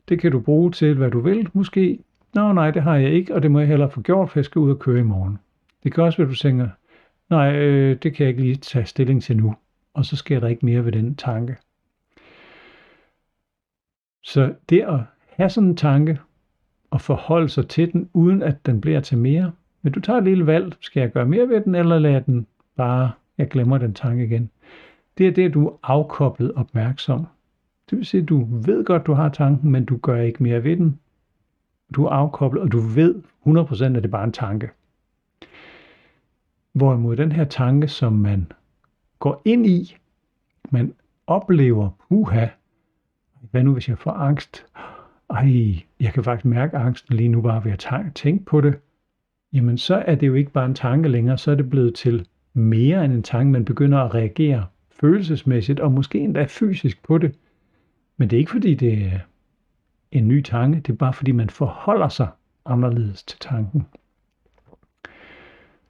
Det 0.10 0.20
kan 0.20 0.32
du 0.32 0.40
bruge 0.40 0.72
til, 0.72 0.98
hvad 0.98 1.12
du 1.12 1.20
vil, 1.20 1.50
måske. 1.54 2.00
Nå, 2.34 2.54
nej, 2.54 2.72
det 2.72 2.82
har 2.82 2.96
jeg 2.96 3.12
ikke, 3.12 3.36
og 3.36 3.44
det 3.44 3.52
må 3.52 3.60
jeg 3.60 3.68
heller 3.68 3.88
få 3.88 4.02
gjort, 4.02 4.30
for 4.30 4.40
jeg 4.40 4.46
skal 4.46 4.60
ud 4.60 4.72
og 4.72 4.80
køre 4.80 5.00
i 5.00 5.04
morgen. 5.04 5.38
Det 5.84 5.94
kan 5.94 6.04
også 6.04 6.18
være, 6.18 6.30
du 6.30 6.36
tænker, 6.36 6.70
nej, 7.30 7.56
øh, 7.56 7.98
det 8.04 8.16
kan 8.16 8.24
jeg 8.24 8.30
ikke 8.30 8.42
lige 8.42 8.56
tage 8.56 8.86
stilling 8.86 9.24
til 9.24 9.38
nu. 9.38 9.56
Og 9.94 10.06
så 10.06 10.16
sker 10.16 10.40
der 10.40 10.48
ikke 10.48 10.66
mere 10.66 10.86
ved 10.86 10.92
den 10.92 11.16
tanke. 11.16 11.56
Så 14.24 14.54
det 14.70 14.82
at 14.82 15.00
have 15.30 15.50
sådan 15.50 15.70
en 15.70 15.78
tanke, 15.78 16.20
og 16.92 17.02
forholde 17.02 17.50
sig 17.50 17.68
til 17.68 17.94
den, 17.94 18.10
uden 18.14 18.44
at 18.44 18.66
den 18.66 18.82
bliver 18.82 19.00
til 19.00 19.18
mere. 19.18 19.52
Men 19.82 19.94
du 19.94 20.00
tager 20.00 20.18
et 20.18 20.26
lille 20.26 20.48
valg, 20.48 20.76
skal 20.80 21.00
jeg 21.00 21.12
gøre 21.12 21.26
mere 21.26 21.50
ved 21.50 21.62
den, 21.62 21.76
eller 21.76 22.00
lade 22.00 22.24
den 22.26 22.48
bare, 22.76 23.12
jeg 23.38 23.50
glemmer 23.50 23.78
den 23.78 23.94
tanke 23.94 24.26
igen. 24.26 24.50
Det 25.18 25.28
er 25.28 25.32
det, 25.32 25.54
du 25.54 25.68
er 25.68 25.78
afkoblet 25.84 26.54
opmærksom. 26.54 27.26
Det 27.90 27.98
vil 27.98 28.06
sige, 28.06 28.22
at 28.22 28.30
du 28.30 28.48
ved 28.66 28.86
godt, 28.86 29.06
du 29.06 29.14
har 29.14 29.30
tanken, 29.30 29.72
men 29.72 29.86
du 29.86 29.98
gør 29.98 30.22
ikke 30.22 30.44
mere 30.44 30.64
ved 30.64 30.78
den. 30.78 31.00
Du 31.96 32.06
er 32.06 32.10
afkoblet, 32.10 32.64
og 32.64 32.72
du 32.72 32.80
ved 32.80 33.16
100% 33.48 33.84
at 33.84 33.96
det 33.96 34.06
er 34.06 34.10
bare 34.10 34.24
en 34.24 34.32
tanke. 34.32 34.70
Hvorimod 36.74 37.16
den 37.16 37.32
her 37.32 37.46
tanke, 37.46 37.88
som 37.88 38.14
man 38.14 38.52
går 39.20 39.42
ind 39.46 39.66
i, 39.66 39.98
man 40.70 40.94
oplever, 41.28 41.90
puha, 42.10 42.48
hvad 43.52 43.64
nu 43.64 43.74
hvis 43.74 43.90
jeg 43.90 43.98
får 43.98 44.12
angst? 44.12 44.66
Ej, 45.30 45.76
jeg 46.00 46.14
kan 46.14 46.24
faktisk 46.24 46.46
mærke 46.46 46.78
angsten 46.78 47.16
lige 47.16 47.30
nu 47.30 47.42
bare 47.42 47.66
ved 47.66 47.72
at 47.72 48.12
tænke 48.16 48.46
på 48.46 48.62
det. 48.62 48.80
Jamen 49.54 49.78
så 49.78 49.96
er 49.96 50.16
det 50.16 50.28
jo 50.28 50.34
ikke 50.34 50.52
bare 50.52 50.66
en 50.66 50.76
tanke 50.76 51.10
længere, 51.10 51.38
så 51.38 51.52
er 51.52 51.56
det 51.56 51.70
blevet 51.70 51.96
til 51.96 52.28
mere 52.54 53.06
end 53.06 53.14
en 53.14 53.24
tanke. 53.24 53.52
Man 53.52 53.66
begynder 53.66 54.00
at 54.00 54.16
reagere 54.16 54.66
følelsesmæssigt 54.92 55.80
og 55.80 55.92
måske 55.92 56.20
endda 56.20 56.46
fysisk 56.50 57.04
på 57.04 57.18
det. 57.18 57.36
Men 58.18 58.30
det 58.30 58.38
er 58.38 58.40
ikke 58.40 58.52
fordi 58.52 58.76
det 58.76 59.06
er 59.06 59.20
en 60.12 60.28
ny 60.28 60.42
tanke, 60.42 60.80
det 60.80 60.94
er 60.94 60.98
bare 60.98 61.14
fordi 61.14 61.32
man 61.32 61.50
forholder 61.50 62.10
sig 62.10 62.28
anderledes 62.66 63.24
til 63.24 63.40
tanken. 63.40 63.86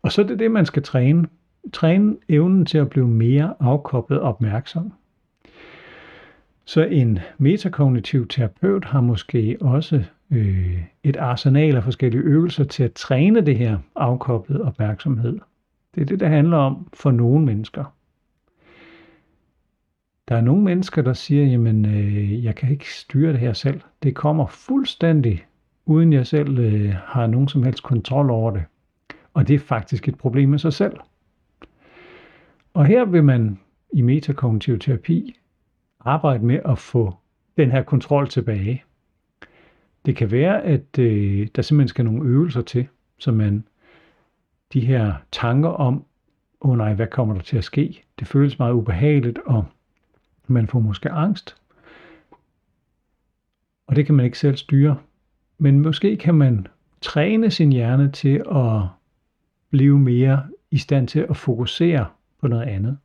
Og 0.02 0.12
så 0.12 0.22
er 0.22 0.26
det 0.26 0.40
det, 0.40 0.52
man 0.52 0.66
skal 0.66 0.84
træne. 0.84 1.28
Træne 1.74 2.18
evnen 2.30 2.66
til 2.66 2.78
at 2.78 2.90
blive 2.90 3.08
mere 3.08 3.54
afkoblet 3.60 4.20
opmærksom. 4.20 4.94
Så 6.66 6.84
en 6.86 7.20
metakognitiv 7.38 8.28
terapeut 8.28 8.86
har 8.86 9.02
måske 9.02 9.58
også 9.62 10.04
øh, 10.32 10.84
et 11.04 11.18
arsenal 11.18 11.76
af 11.76 11.84
forskellige 11.84 12.22
øvelser 12.22 12.64
til 12.64 12.84
at 12.84 12.94
træne 12.94 13.42
det 13.42 13.58
her 13.58 13.78
afkoblet 13.96 14.62
opmærksomhed. 14.62 15.40
Det 15.96 16.02
er 16.02 16.06
det, 16.06 16.20
det 16.20 16.28
handler 16.28 16.58
om 16.58 16.88
for 16.94 17.12
nogle 17.12 17.46
mennesker. 17.46 17.96
Der 20.28 20.36
er 20.36 20.42
nogle 20.42 20.64
mennesker, 20.64 21.02
der 21.02 21.14
siger, 21.14 21.46
jamen 21.46 21.86
øh, 21.86 22.44
jeg 22.44 22.56
kan 22.56 22.72
ikke 22.72 22.94
styre 22.94 23.32
det 23.32 23.40
her 23.40 23.54
selv. 23.54 23.82
Det 24.04 24.16
kommer 24.16 24.48
fuldstændig, 24.48 25.46
uden 25.86 26.14
jeg 26.14 26.28
selv 26.28 26.60
øh, 26.60 26.96
har 27.06 27.28
nogen 27.28 27.48
som 27.48 27.64
helst 27.64 27.84
kontrol 27.84 28.30
over 28.30 28.52
det. 28.52 28.64
Og 29.34 29.48
det 29.48 29.54
er 29.54 29.60
faktisk 29.60 30.08
et 30.08 30.18
problem 30.18 30.50
med 30.50 30.60
sig 30.60 30.74
selv. 30.74 30.98
Og 32.74 32.86
her 32.86 33.06
vil 33.06 33.24
man 33.24 33.60
i 33.94 34.02
metakognitiv 34.02 34.80
terapi 34.80 35.36
arbejde 36.00 36.46
med 36.46 36.60
at 36.66 36.80
få 36.80 37.16
den 37.58 37.72
her 37.72 37.84
kontrol 37.84 38.28
tilbage. 38.28 38.84
Det 40.06 40.16
kan 40.16 40.32
være, 40.32 40.64
at 40.64 41.00
øh, 41.00 41.48
der 41.56 41.62
simpelthen 41.62 41.88
skal 41.88 42.06
nogle 42.06 42.30
øvelser 42.30 42.62
til, 42.62 42.88
så 43.18 43.32
man 43.32 43.64
de 44.74 44.80
her 44.80 45.14
tanker 45.32 45.70
om, 45.70 46.06
åh 46.62 46.72
oh 46.72 46.78
nej, 46.78 46.94
hvad 46.94 47.08
kommer 47.08 47.34
der 47.34 47.42
til 47.42 47.58
at 47.58 47.64
ske? 47.64 48.04
Det 48.20 48.28
føles 48.28 48.60
meget 48.60 48.74
ubehageligt, 48.74 49.40
og 49.46 49.66
man 50.48 50.68
får 50.68 50.80
måske 50.80 51.10
angst. 51.10 51.56
Og 53.88 53.96
det 53.96 54.06
kan 54.06 54.16
man 54.16 54.26
ikke 54.26 54.40
selv 54.40 54.58
styre. 54.58 54.98
Men 55.58 55.80
måske 55.80 56.18
kan 56.18 56.36
man 56.36 56.68
træne 57.02 57.52
sin 57.52 57.72
hjerne 57.72 58.12
til 58.12 58.44
at 58.52 58.82
blive 59.70 60.00
mere 60.00 60.48
i 60.72 60.78
stand 60.78 61.08
til 61.08 61.20
at 61.30 61.38
fokusere 61.38 62.08
på 62.42 62.48
noget 62.48 62.64
andet. 62.64 62.98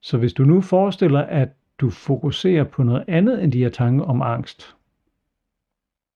Så 0.00 0.18
hvis 0.18 0.32
du 0.32 0.44
nu 0.44 0.60
forestiller, 0.60 1.20
at 1.20 1.48
du 1.78 1.90
fokuserer 1.90 2.64
på 2.64 2.82
noget 2.82 3.04
andet 3.08 3.44
end 3.44 3.52
de 3.52 3.58
her 3.58 3.68
tanker 3.68 4.04
om 4.04 4.22
angst, 4.22 4.76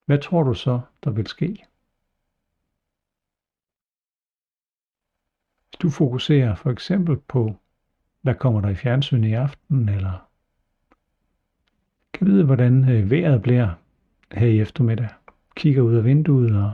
hvad 0.06 0.18
tror 0.18 0.42
du 0.42 0.54
så, 0.54 0.80
der 1.04 1.10
vil 1.10 1.26
ske? 1.26 1.64
du 5.82 5.90
fokuserer 5.90 6.54
for 6.54 6.70
eksempel 6.70 7.16
på, 7.16 7.56
hvad 8.28 8.36
kommer 8.36 8.60
der 8.60 8.68
i 8.68 8.74
fjernsyn 8.74 9.24
i 9.24 9.32
aften, 9.32 9.88
eller 9.88 10.28
kan 12.12 12.26
vide, 12.26 12.44
hvordan 12.44 12.88
øh, 12.88 13.10
vejret 13.10 13.42
bliver 13.42 13.68
her 14.32 14.46
i 14.46 14.60
eftermiddag. 14.60 15.08
Kigger 15.56 15.82
ud 15.82 15.94
af 15.94 16.04
vinduet 16.04 16.56
og 16.56 16.72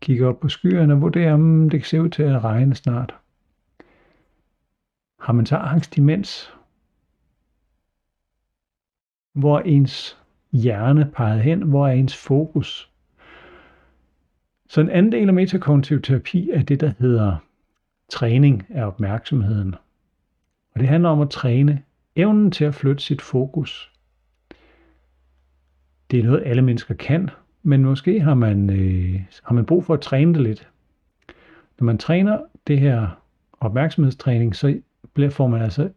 kigger 0.00 0.28
op 0.28 0.40
på 0.40 0.48
skyerne 0.48 0.94
og 0.94 1.00
vurderer, 1.00 1.34
om 1.34 1.70
det 1.70 1.80
kan 1.80 1.86
se 1.86 2.02
ud 2.02 2.08
til 2.08 2.22
at 2.22 2.44
regne 2.44 2.74
snart. 2.74 3.14
Har 5.20 5.32
man 5.32 5.46
så 5.46 5.56
angst 5.56 5.96
imens? 5.98 6.54
Hvor 9.32 9.60
ens 9.60 10.18
hjerne 10.52 11.10
peget 11.14 11.42
hen? 11.42 11.62
Hvor 11.62 11.88
er 11.88 11.92
ens 11.92 12.16
fokus? 12.16 12.90
Så 14.68 14.80
en 14.80 14.90
anden 14.90 15.12
del 15.12 15.28
af 15.28 15.34
metakognitiv 15.34 16.02
terapi 16.02 16.50
er 16.50 16.62
det, 16.62 16.80
der 16.80 16.92
hedder 16.98 17.36
træning 18.08 18.66
af 18.70 18.86
opmærksomheden. 18.86 19.74
Og 20.74 20.80
det 20.80 20.88
handler 20.88 21.08
om 21.08 21.20
at 21.20 21.30
træne 21.30 21.82
evnen 22.16 22.50
til 22.50 22.64
at 22.64 22.74
flytte 22.74 23.02
sit 23.02 23.22
fokus. 23.22 23.92
Det 26.10 26.18
er 26.18 26.24
noget, 26.24 26.42
alle 26.46 26.62
mennesker 26.62 26.94
kan, 26.94 27.30
men 27.62 27.84
måske 27.84 28.20
har 28.20 28.34
man, 28.34 28.70
øh, 28.70 29.20
har 29.42 29.54
man 29.54 29.66
brug 29.66 29.84
for 29.84 29.94
at 29.94 30.00
træne 30.00 30.34
det 30.34 30.42
lidt. 30.42 30.68
Når 31.80 31.84
man 31.84 31.98
træner 31.98 32.38
det 32.66 32.80
her 32.80 33.20
opmærksomhedstræning, 33.60 34.56
så 34.56 34.80
bliver, 35.14 35.30
får 35.30 35.46
man 35.46 35.62
altså 35.62 35.90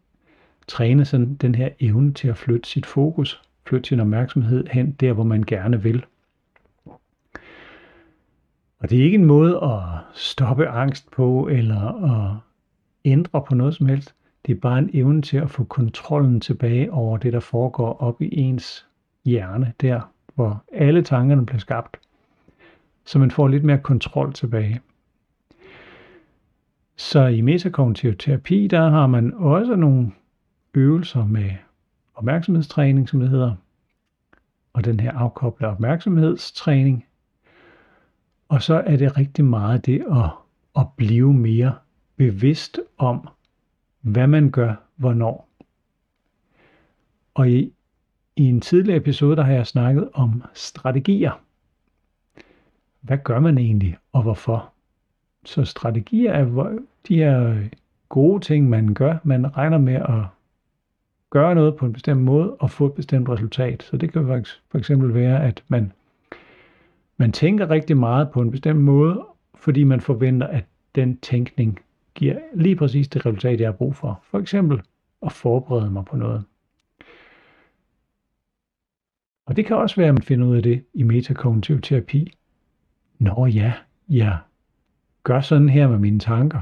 træne 0.66 1.04
sådan 1.04 1.34
den 1.34 1.54
her 1.54 1.68
evne 1.80 2.12
til 2.12 2.28
at 2.28 2.36
flytte 2.36 2.68
sit 2.68 2.86
fokus, 2.86 3.42
flytte 3.66 3.88
sin 3.88 4.00
opmærksomhed 4.00 4.66
hen 4.66 4.92
der, 4.92 5.12
hvor 5.12 5.24
man 5.24 5.42
gerne 5.42 5.82
vil. 5.82 6.04
Og 8.78 8.90
det 8.90 8.98
er 8.98 9.04
ikke 9.04 9.14
en 9.14 9.24
måde 9.24 9.60
at 9.62 9.80
stoppe 10.14 10.68
angst 10.68 11.10
på, 11.10 11.48
eller 11.48 12.04
at 12.04 12.36
ændre 13.04 13.42
på 13.48 13.54
noget 13.54 13.74
som 13.74 13.86
helst. 13.86 14.14
Det 14.46 14.56
er 14.56 14.60
bare 14.60 14.78
en 14.78 14.90
evne 14.92 15.22
til 15.22 15.36
at 15.36 15.50
få 15.50 15.64
kontrollen 15.64 16.40
tilbage 16.40 16.92
over 16.92 17.16
det, 17.16 17.32
der 17.32 17.40
foregår 17.40 18.00
op 18.00 18.22
i 18.22 18.28
ens 18.38 18.86
hjerne, 19.24 19.72
der 19.80 20.00
hvor 20.34 20.64
alle 20.72 21.02
tankerne 21.02 21.46
bliver 21.46 21.60
skabt. 21.60 21.96
Så 23.04 23.18
man 23.18 23.30
får 23.30 23.48
lidt 23.48 23.64
mere 23.64 23.78
kontrol 23.78 24.32
tilbage. 24.32 24.80
Så 26.96 27.26
i 27.26 27.40
metakognitiv 27.40 28.16
terapi, 28.16 28.66
der 28.66 28.90
har 28.90 29.06
man 29.06 29.34
også 29.34 29.76
nogle 29.76 30.12
øvelser 30.74 31.24
med 31.24 31.50
opmærksomhedstræning, 32.14 33.08
som 33.08 33.20
det 33.20 33.28
hedder, 33.28 33.54
og 34.72 34.84
den 34.84 35.00
her 35.00 35.12
afkoblede 35.12 35.72
opmærksomhedstræning. 35.72 37.06
Og 38.48 38.62
så 38.62 38.74
er 38.74 38.96
det 38.96 39.16
rigtig 39.16 39.44
meget 39.44 39.86
det 39.86 40.04
at, 40.10 40.30
at 40.76 40.86
blive 40.96 41.34
mere 41.34 41.74
bevidst 42.16 42.80
om, 42.98 43.28
hvad 44.00 44.26
man 44.26 44.50
gør, 44.50 44.74
hvornår. 44.96 45.48
Og 47.34 47.50
i, 47.50 47.72
i 48.36 48.44
en 48.44 48.60
tidligere 48.60 48.96
episode, 48.96 49.36
der 49.36 49.42
har 49.42 49.52
jeg 49.52 49.66
snakket 49.66 50.08
om 50.12 50.42
strategier. 50.54 51.40
Hvad 53.00 53.18
gør 53.24 53.40
man 53.40 53.58
egentlig, 53.58 53.96
og 54.12 54.22
hvorfor? 54.22 54.72
Så 55.44 55.64
strategier 55.64 56.32
er 56.32 56.78
de 57.08 57.16
her 57.16 57.68
gode 58.08 58.40
ting, 58.40 58.68
man 58.68 58.94
gør. 58.94 59.16
Man 59.24 59.56
regner 59.56 59.78
med 59.78 59.94
at 59.94 60.24
gøre 61.30 61.54
noget 61.54 61.76
på 61.76 61.86
en 61.86 61.92
bestemt 61.92 62.20
måde 62.20 62.54
og 62.54 62.70
få 62.70 62.86
et 62.86 62.92
bestemt 62.92 63.28
resultat. 63.28 63.82
Så 63.82 63.96
det 63.96 64.12
kan 64.12 64.44
for 64.70 64.78
eksempel 64.78 65.14
være, 65.14 65.44
at 65.44 65.64
man, 65.68 65.92
man 67.16 67.32
tænker 67.32 67.70
rigtig 67.70 67.96
meget 67.96 68.30
på 68.30 68.40
en 68.40 68.50
bestemt 68.50 68.80
måde, 68.80 69.24
fordi 69.54 69.84
man 69.84 70.00
forventer, 70.00 70.46
at 70.46 70.64
den 70.94 71.16
tænkning 71.16 71.80
giver 72.18 72.38
lige 72.54 72.76
præcis 72.76 73.08
det 73.08 73.26
resultat, 73.26 73.60
jeg 73.60 73.68
har 73.68 73.72
brug 73.72 73.94
for. 73.94 74.20
For 74.30 74.38
eksempel 74.38 74.82
at 75.22 75.32
forberede 75.32 75.90
mig 75.90 76.04
på 76.04 76.16
noget. 76.16 76.44
Og 79.46 79.56
det 79.56 79.66
kan 79.66 79.76
også 79.76 79.96
være, 79.96 80.08
at 80.08 80.14
man 80.14 80.22
finder 80.22 80.46
ud 80.46 80.56
af 80.56 80.62
det 80.62 80.84
i 80.94 81.02
metakognitiv 81.02 81.80
terapi. 81.80 82.32
Nå 83.18 83.46
ja, 83.46 83.72
jeg 84.08 84.38
gør 85.22 85.40
sådan 85.40 85.68
her 85.68 85.88
med 85.88 85.98
mine 85.98 86.18
tanker, 86.18 86.60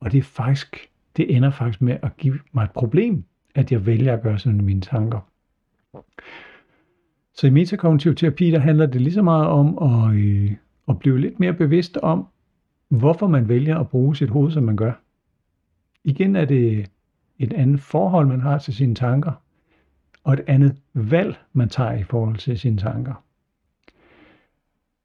og 0.00 0.12
det 0.12 0.18
er 0.18 0.22
faktisk, 0.22 0.90
det 1.16 1.36
ender 1.36 1.50
faktisk 1.50 1.82
med 1.82 1.96
at 2.02 2.16
give 2.16 2.38
mig 2.52 2.64
et 2.64 2.70
problem, 2.70 3.24
at 3.54 3.72
jeg 3.72 3.86
vælger 3.86 4.12
at 4.12 4.22
gøre 4.22 4.38
sådan 4.38 4.56
med 4.56 4.64
mine 4.64 4.80
tanker. 4.80 5.20
Så 7.34 7.46
i 7.46 7.50
metakognitiv 7.50 8.14
terapi, 8.14 8.50
der 8.50 8.58
handler 8.58 8.86
det 8.86 9.00
lige 9.00 9.12
så 9.12 9.22
meget 9.22 9.46
om 9.46 9.78
at, 9.78 10.16
øh, 10.16 10.52
at 10.88 10.98
blive 10.98 11.20
lidt 11.20 11.40
mere 11.40 11.52
bevidst 11.52 11.96
om, 11.96 12.26
hvorfor 12.88 13.26
man 13.26 13.48
vælger 13.48 13.78
at 13.78 13.88
bruge 13.88 14.16
sit 14.16 14.30
hoved, 14.30 14.52
som 14.52 14.62
man 14.62 14.76
gør. 14.76 14.92
Igen 16.04 16.36
er 16.36 16.44
det 16.44 16.90
et 17.38 17.52
andet 17.52 17.80
forhold, 17.80 18.26
man 18.26 18.40
har 18.40 18.58
til 18.58 18.74
sine 18.74 18.94
tanker, 18.94 19.32
og 20.24 20.32
et 20.32 20.44
andet 20.46 20.76
valg, 20.94 21.36
man 21.52 21.68
tager 21.68 21.92
i 21.92 22.02
forhold 22.02 22.36
til 22.36 22.58
sine 22.58 22.76
tanker. 22.76 23.14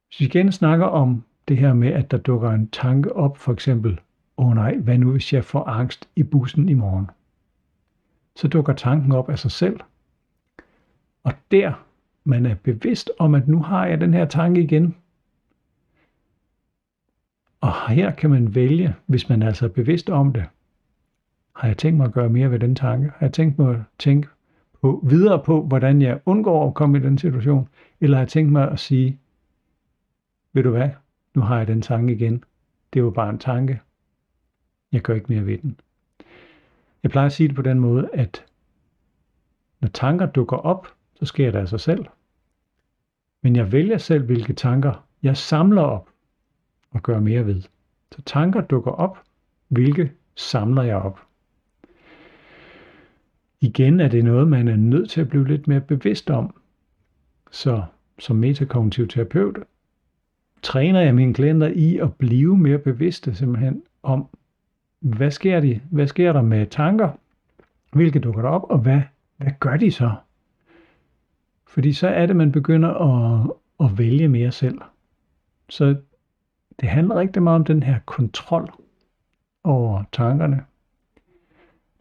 Hvis 0.07 0.19
vi 0.19 0.25
igen 0.25 0.51
snakker 0.51 0.85
om 0.85 1.23
det 1.47 1.57
her 1.57 1.73
med, 1.73 1.87
at 1.87 2.11
der 2.11 2.17
dukker 2.17 2.51
en 2.51 2.69
tanke 2.69 3.15
op, 3.15 3.37
for 3.37 3.53
eksempel, 3.53 3.99
åh 4.37 4.47
oh 4.47 4.55
nej, 4.55 4.77
hvad 4.77 4.97
nu 4.97 5.11
hvis 5.11 5.33
jeg 5.33 5.45
får 5.45 5.63
angst 5.63 6.09
i 6.15 6.23
bussen 6.23 6.69
i 6.69 6.73
morgen? 6.73 7.09
Så 8.35 8.47
dukker 8.47 8.73
tanken 8.73 9.11
op 9.11 9.29
af 9.29 9.39
sig 9.39 9.51
selv. 9.51 9.79
Og 11.23 11.33
der, 11.51 11.85
man 12.23 12.45
er 12.45 12.55
bevidst 12.55 13.11
om, 13.19 13.35
at 13.35 13.47
nu 13.47 13.61
har 13.61 13.85
jeg 13.85 14.01
den 14.01 14.13
her 14.13 14.25
tanke 14.25 14.63
igen. 14.63 14.95
Og 17.61 17.89
her 17.89 18.11
kan 18.11 18.29
man 18.29 18.55
vælge, 18.55 18.95
hvis 19.05 19.29
man 19.29 19.43
altså 19.43 19.65
er 19.65 19.69
bevidst 19.69 20.09
om 20.09 20.33
det. 20.33 20.45
Har 21.55 21.67
jeg 21.67 21.77
tænkt 21.77 21.97
mig 21.97 22.05
at 22.05 22.13
gøre 22.13 22.29
mere 22.29 22.51
ved 22.51 22.59
den 22.59 22.75
tanke? 22.75 23.09
Har 23.09 23.25
jeg 23.25 23.33
tænkt 23.33 23.59
mig 23.59 23.75
at 23.75 23.81
tænke 23.99 24.27
på, 24.81 25.03
videre 25.09 25.43
på, 25.43 25.61
hvordan 25.61 26.01
jeg 26.01 26.19
undgår 26.25 26.67
at 26.67 26.73
komme 26.73 26.97
i 26.97 27.01
den 27.01 27.17
situation? 27.17 27.69
Eller 27.99 28.17
har 28.17 28.21
jeg 28.21 28.29
tænkt 28.29 28.51
mig 28.51 28.71
at 28.71 28.79
sige, 28.79 29.19
ved 30.53 30.63
du 30.63 30.69
hvad, 30.69 30.89
nu 31.35 31.41
har 31.41 31.57
jeg 31.57 31.67
den 31.67 31.81
tanke 31.81 32.13
igen. 32.13 32.43
Det 32.93 33.03
var 33.03 33.09
bare 33.09 33.29
en 33.29 33.39
tanke. 33.39 33.81
Jeg 34.91 35.01
gør 35.01 35.13
ikke 35.13 35.33
mere 35.33 35.45
ved 35.45 35.57
den. 35.57 35.79
Jeg 37.03 37.11
plejer 37.11 37.25
at 37.25 37.31
sige 37.31 37.47
det 37.47 37.55
på 37.55 37.61
den 37.61 37.79
måde, 37.79 38.09
at 38.13 38.45
når 39.79 39.87
tanker 39.87 40.25
dukker 40.25 40.57
op, 40.57 40.87
så 41.15 41.25
sker 41.25 41.51
det 41.51 41.59
af 41.59 41.67
sig 41.67 41.79
selv. 41.79 42.05
Men 43.41 43.55
jeg 43.55 43.71
vælger 43.71 43.97
selv, 43.97 44.25
hvilke 44.25 44.53
tanker 44.53 45.07
jeg 45.23 45.37
samler 45.37 45.81
op 45.81 46.10
og 46.91 47.03
gøre 47.03 47.21
mere 47.21 47.45
ved. 47.45 47.61
Så 48.11 48.21
tanker 48.25 48.61
dukker 48.61 48.91
op, 48.91 49.17
hvilke 49.67 50.11
samler 50.35 50.83
jeg 50.83 50.95
op. 50.95 51.19
Igen 53.61 53.99
er 53.99 54.07
det 54.07 54.25
noget, 54.25 54.47
man 54.47 54.67
er 54.67 54.75
nødt 54.75 55.09
til 55.09 55.21
at 55.21 55.29
blive 55.29 55.47
lidt 55.47 55.67
mere 55.67 55.81
bevidst 55.81 56.29
om. 56.29 56.55
Så 57.51 57.83
som 58.19 58.35
metakognitiv 58.35 59.07
terapeut 59.07 59.59
træner 60.61 61.01
jeg 61.01 61.15
mine 61.15 61.33
klienter 61.33 61.67
i 61.67 61.97
at 61.97 62.13
blive 62.13 62.57
mere 62.57 62.77
bevidste 62.77 63.35
simpelthen 63.35 63.83
om, 64.03 64.27
hvad 64.99 65.31
sker, 65.31 65.59
de, 65.59 65.81
hvad 65.89 66.07
sker 66.07 66.33
der 66.33 66.41
med 66.41 66.67
tanker, 66.67 67.09
hvilke 67.91 68.19
dukker 68.19 68.41
der 68.41 68.49
op, 68.49 68.63
og 68.69 68.79
hvad, 68.79 69.01
hvad 69.37 69.51
gør 69.59 69.77
de 69.77 69.91
så? 69.91 70.11
Fordi 71.67 71.93
så 71.93 72.07
er 72.07 72.25
det, 72.25 72.35
man 72.35 72.51
begynder 72.51 72.89
at, 72.89 73.51
at 73.79 73.97
vælge 73.97 74.27
mere 74.27 74.51
selv. 74.51 74.77
Så 75.69 75.95
det 76.81 76.89
handler 76.89 77.15
rigtig 77.15 77.43
meget 77.43 77.55
om 77.55 77.65
den 77.65 77.83
her 77.83 77.99
kontrol 78.05 78.69
over 79.63 80.03
tankerne. 80.11 80.63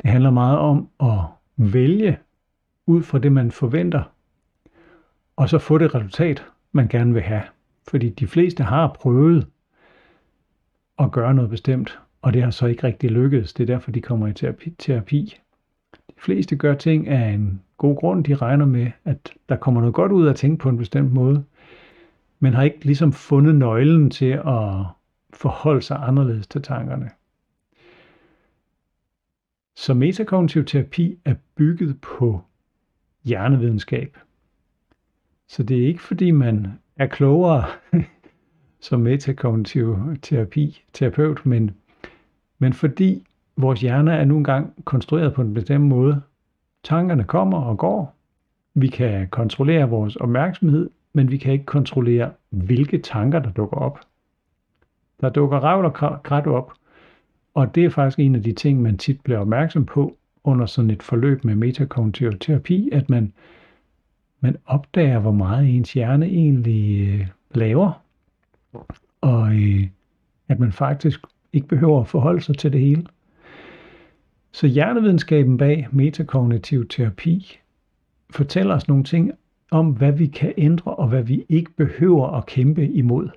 Det 0.03 0.11
handler 0.11 0.31
meget 0.31 0.59
om 0.59 0.89
at 1.01 1.19
vælge 1.57 2.19
ud 2.87 3.03
fra 3.03 3.19
det, 3.19 3.33
man 3.33 3.51
forventer, 3.51 4.03
og 5.37 5.49
så 5.49 5.59
få 5.59 5.79
det 5.79 5.95
resultat, 5.95 6.45
man 6.73 6.89
gerne 6.89 7.13
vil 7.13 7.23
have. 7.23 7.43
Fordi 7.89 8.09
de 8.09 8.27
fleste 8.27 8.65
har 8.65 8.97
prøvet 9.01 9.47
at 10.99 11.13
gøre 11.13 11.35
noget 11.35 11.51
bestemt, 11.51 11.99
og 12.23 12.33
det 12.33 12.43
har 12.43 12.51
så 12.51 12.67
ikke 12.67 12.85
rigtig 12.85 13.11
lykkedes. 13.11 13.53
Det 13.53 13.63
er 13.63 13.75
derfor, 13.75 13.91
de 13.91 14.01
kommer 14.01 14.27
i 14.27 14.33
terapi. 14.33 14.71
terapi. 14.71 15.37
De 15.93 16.15
fleste 16.19 16.57
gør 16.57 16.75
ting 16.75 17.09
af 17.09 17.31
en 17.31 17.63
god 17.79 17.97
grund. 17.97 18.25
De 18.25 18.35
regner 18.35 18.65
med, 18.65 18.91
at 19.05 19.33
der 19.49 19.57
kommer 19.57 19.81
noget 19.81 19.95
godt 19.95 20.13
ud 20.13 20.27
af 20.27 20.31
at 20.31 20.37
tænke 20.37 20.57
på 20.57 20.69
en 20.69 20.77
bestemt 20.77 21.13
måde, 21.13 21.45
men 22.41 22.55
har 22.55 22.63
ikke 22.63 22.85
ligesom 22.85 23.13
fundet 23.13 23.55
nøglen 23.55 24.11
til 24.11 24.31
at 24.47 24.85
forholde 25.33 25.83
sig 25.83 25.97
anderledes 26.01 26.47
til 26.47 26.63
tankerne. 26.63 27.11
Så 29.77 29.95
metakognitiv 29.95 30.65
terapi 30.65 31.19
er 31.25 31.35
bygget 31.55 32.01
på 32.01 32.41
hjernevidenskab. 33.25 34.19
Så 35.49 35.63
det 35.63 35.83
er 35.83 35.87
ikke 35.87 36.03
fordi 36.03 36.31
man 36.31 36.67
er 36.97 37.07
klogere 37.07 37.65
som 38.81 39.01
metakognitiv 39.01 39.99
terapi, 40.23 40.85
terapeut, 40.93 41.47
men, 41.47 41.71
men 42.59 42.73
fordi 42.73 43.27
vores 43.57 43.81
hjerne 43.81 44.13
er 44.13 44.25
nu 44.25 44.37
engang 44.37 44.85
konstrueret 44.85 45.35
på 45.35 45.43
en 45.43 45.55
bestemt 45.55 45.85
måde. 45.85 46.23
Tankerne 46.85 47.25
kommer 47.25 47.59
og 47.59 47.79
går. 47.79 48.17
Vi 48.75 48.87
kan 48.87 49.29
kontrollere 49.29 49.89
vores 49.89 50.17
opmærksomhed, 50.17 50.91
men 51.13 51.31
vi 51.31 51.37
kan 51.37 51.53
ikke 51.53 51.65
kontrollere, 51.65 52.33
hvilke 52.51 52.99
tanker 52.99 53.39
der 53.39 53.51
dukker 53.51 53.77
op. 53.77 54.01
Der 55.21 55.29
dukker 55.29 55.59
ravl 55.59 55.85
og 55.85 56.23
krat 56.23 56.47
op, 56.47 56.73
Og 57.55 57.75
det 57.75 57.85
er 57.85 57.91
faktisk 57.91 58.19
en 58.19 58.35
af 58.35 58.43
de 58.43 58.53
ting, 58.53 58.83
man 58.83 58.99
tit 58.99 59.21
bliver 59.21 59.39
opmærksom 59.39 59.87
på 59.87 60.17
under 60.45 60.67
sådan 60.67 60.91
et 60.91 61.03
forløb 61.03 61.45
med 61.45 61.55
metakognitiv 61.55 62.39
terapi, 62.39 62.89
at 62.93 63.11
man, 63.11 63.33
man 64.41 64.57
opdager, 64.67 65.19
hvor 65.19 65.33
meget 65.33 65.77
ens 65.77 65.93
hjerne 65.93 66.27
egentlig 66.27 67.09
øh, 67.09 67.27
laver, 67.55 68.03
og 69.21 69.55
øh, 69.55 69.87
at 70.49 70.59
man 70.59 70.73
faktisk 70.73 71.21
ikke 71.53 71.69
behøver 71.69 72.01
at 72.01 72.09
forholde 72.09 72.41
sig 72.41 72.59
til 72.59 72.73
det 72.73 72.81
hele. 72.81 73.07
Så 74.53 74.67
hjernevidenskaben 74.67 75.57
bag 75.57 75.89
metakognitiv 75.93 76.89
terapi 76.89 77.59
fortæller 78.31 78.75
os 78.75 78.89
nogle 78.89 79.05
ting 79.05 79.33
om, 79.71 79.91
hvad 79.91 80.13
vi 80.13 80.27
kan 80.27 80.55
ændre 80.57 80.95
og 80.95 81.09
hvad 81.09 81.23
vi 81.23 81.45
ikke 81.49 81.71
behøver 81.71 82.27
at 82.27 82.47
kæmpe 82.47 82.89
imod. 82.89 83.29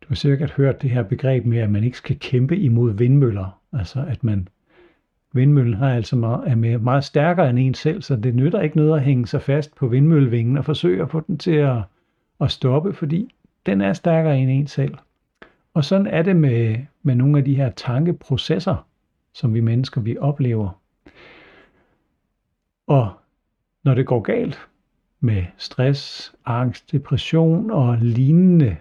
Du 0.00 0.08
har 0.08 0.14
sikkert 0.14 0.50
hørt 0.50 0.82
det 0.82 0.90
her 0.90 1.02
begreb 1.02 1.44
med, 1.44 1.58
at 1.58 1.70
man 1.70 1.84
ikke 1.84 1.96
skal 1.96 2.18
kæmpe 2.18 2.56
imod 2.56 2.92
vindmøller. 2.92 3.60
Altså 3.72 4.04
at 4.08 4.24
man 4.24 4.48
vindmøllen 5.32 5.74
har 5.74 5.94
altså 5.94 6.16
meget, 6.16 6.48
er 6.48 6.54
med, 6.54 6.78
meget 6.78 7.04
stærkere 7.04 7.50
end 7.50 7.58
en 7.58 7.74
selv, 7.74 8.02
så 8.02 8.16
det 8.16 8.34
nytter 8.34 8.60
ikke 8.60 8.76
noget 8.76 8.96
at 8.96 9.04
hænge 9.04 9.26
sig 9.26 9.42
fast 9.42 9.74
på 9.76 9.86
vindmøllevingen 9.86 10.56
og 10.56 10.64
forsøge 10.64 11.02
at 11.02 11.10
få 11.10 11.20
den 11.20 11.38
til 11.38 11.54
at, 11.54 11.82
at 12.40 12.50
stoppe, 12.50 12.92
fordi 12.92 13.34
den 13.66 13.80
er 13.80 13.92
stærkere 13.92 14.38
end 14.38 14.50
en 14.50 14.66
selv. 14.66 14.94
Og 15.74 15.84
sådan 15.84 16.06
er 16.06 16.22
det 16.22 16.36
med, 16.36 16.76
med 17.02 17.14
nogle 17.14 17.38
af 17.38 17.44
de 17.44 17.54
her 17.54 17.70
tankeprocesser, 17.70 18.86
som 19.32 19.54
vi 19.54 19.60
mennesker 19.60 20.00
vi 20.00 20.18
oplever. 20.18 20.80
Og 22.86 23.12
når 23.86 23.94
det 23.94 24.06
går 24.06 24.20
galt 24.20 24.68
med 25.20 25.44
stress, 25.56 26.34
angst, 26.46 26.92
depression 26.92 27.70
og 27.70 27.98
lignende 28.00 28.76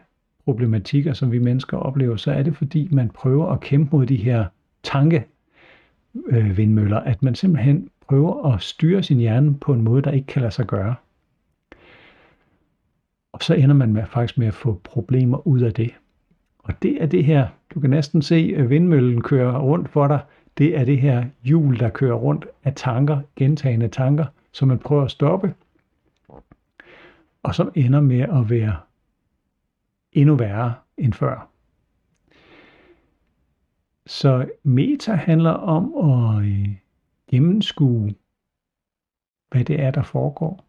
problematikker, 0.45 1.13
som 1.13 1.31
vi 1.31 1.39
mennesker 1.39 1.77
oplever, 1.77 2.15
så 2.15 2.31
er 2.31 2.43
det 2.43 2.55
fordi, 2.55 2.89
man 2.91 3.09
prøver 3.09 3.47
at 3.47 3.59
kæmpe 3.59 3.95
mod 3.95 4.05
de 4.05 4.15
her 4.15 4.45
tankevindmøller, 4.83 7.01
øh, 7.01 7.07
at 7.07 7.23
man 7.23 7.35
simpelthen 7.35 7.89
prøver 8.07 8.53
at 8.53 8.61
styre 8.61 9.03
sin 9.03 9.17
hjerne 9.17 9.59
på 9.59 9.73
en 9.73 9.81
måde, 9.81 10.01
der 10.01 10.11
ikke 10.11 10.27
kan 10.27 10.41
lade 10.41 10.53
sig 10.53 10.65
gøre. 10.65 10.95
Og 13.33 13.43
så 13.43 13.53
ender 13.53 13.75
man 13.75 13.93
med, 13.93 14.03
faktisk 14.05 14.37
med 14.37 14.47
at 14.47 14.53
få 14.53 14.81
problemer 14.83 15.47
ud 15.47 15.61
af 15.61 15.73
det. 15.73 15.91
Og 16.59 16.73
det 16.81 17.03
er 17.03 17.05
det 17.05 17.25
her, 17.25 17.47
du 17.73 17.79
kan 17.79 17.89
næsten 17.89 18.21
se 18.21 18.53
at 18.57 18.69
vindmøllen 18.69 19.21
køre 19.21 19.59
rundt 19.59 19.89
for 19.89 20.07
dig, 20.07 20.19
det 20.57 20.77
er 20.77 20.85
det 20.85 20.97
her 20.97 21.25
hjul, 21.43 21.79
der 21.79 21.89
kører 21.89 22.15
rundt 22.15 22.47
af 22.63 22.73
tanker, 22.75 23.19
gentagende 23.35 23.87
tanker, 23.87 24.25
som 24.55 24.67
man 24.67 24.79
prøver 24.79 25.03
at 25.03 25.11
stoppe, 25.11 25.55
og 27.43 27.55
som 27.55 27.71
ender 27.75 28.01
med 28.01 28.19
at 28.19 28.49
være 28.49 28.77
endnu 30.11 30.35
værre 30.35 30.73
end 30.97 31.13
før. 31.13 31.49
Så 34.05 34.49
meta 34.63 35.13
handler 35.13 35.51
om 35.51 36.09
at 36.11 36.45
øh, 36.45 36.75
gennemskue, 37.31 38.15
hvad 39.51 39.65
det 39.65 39.81
er, 39.81 39.91
der 39.91 40.03
foregår. 40.03 40.65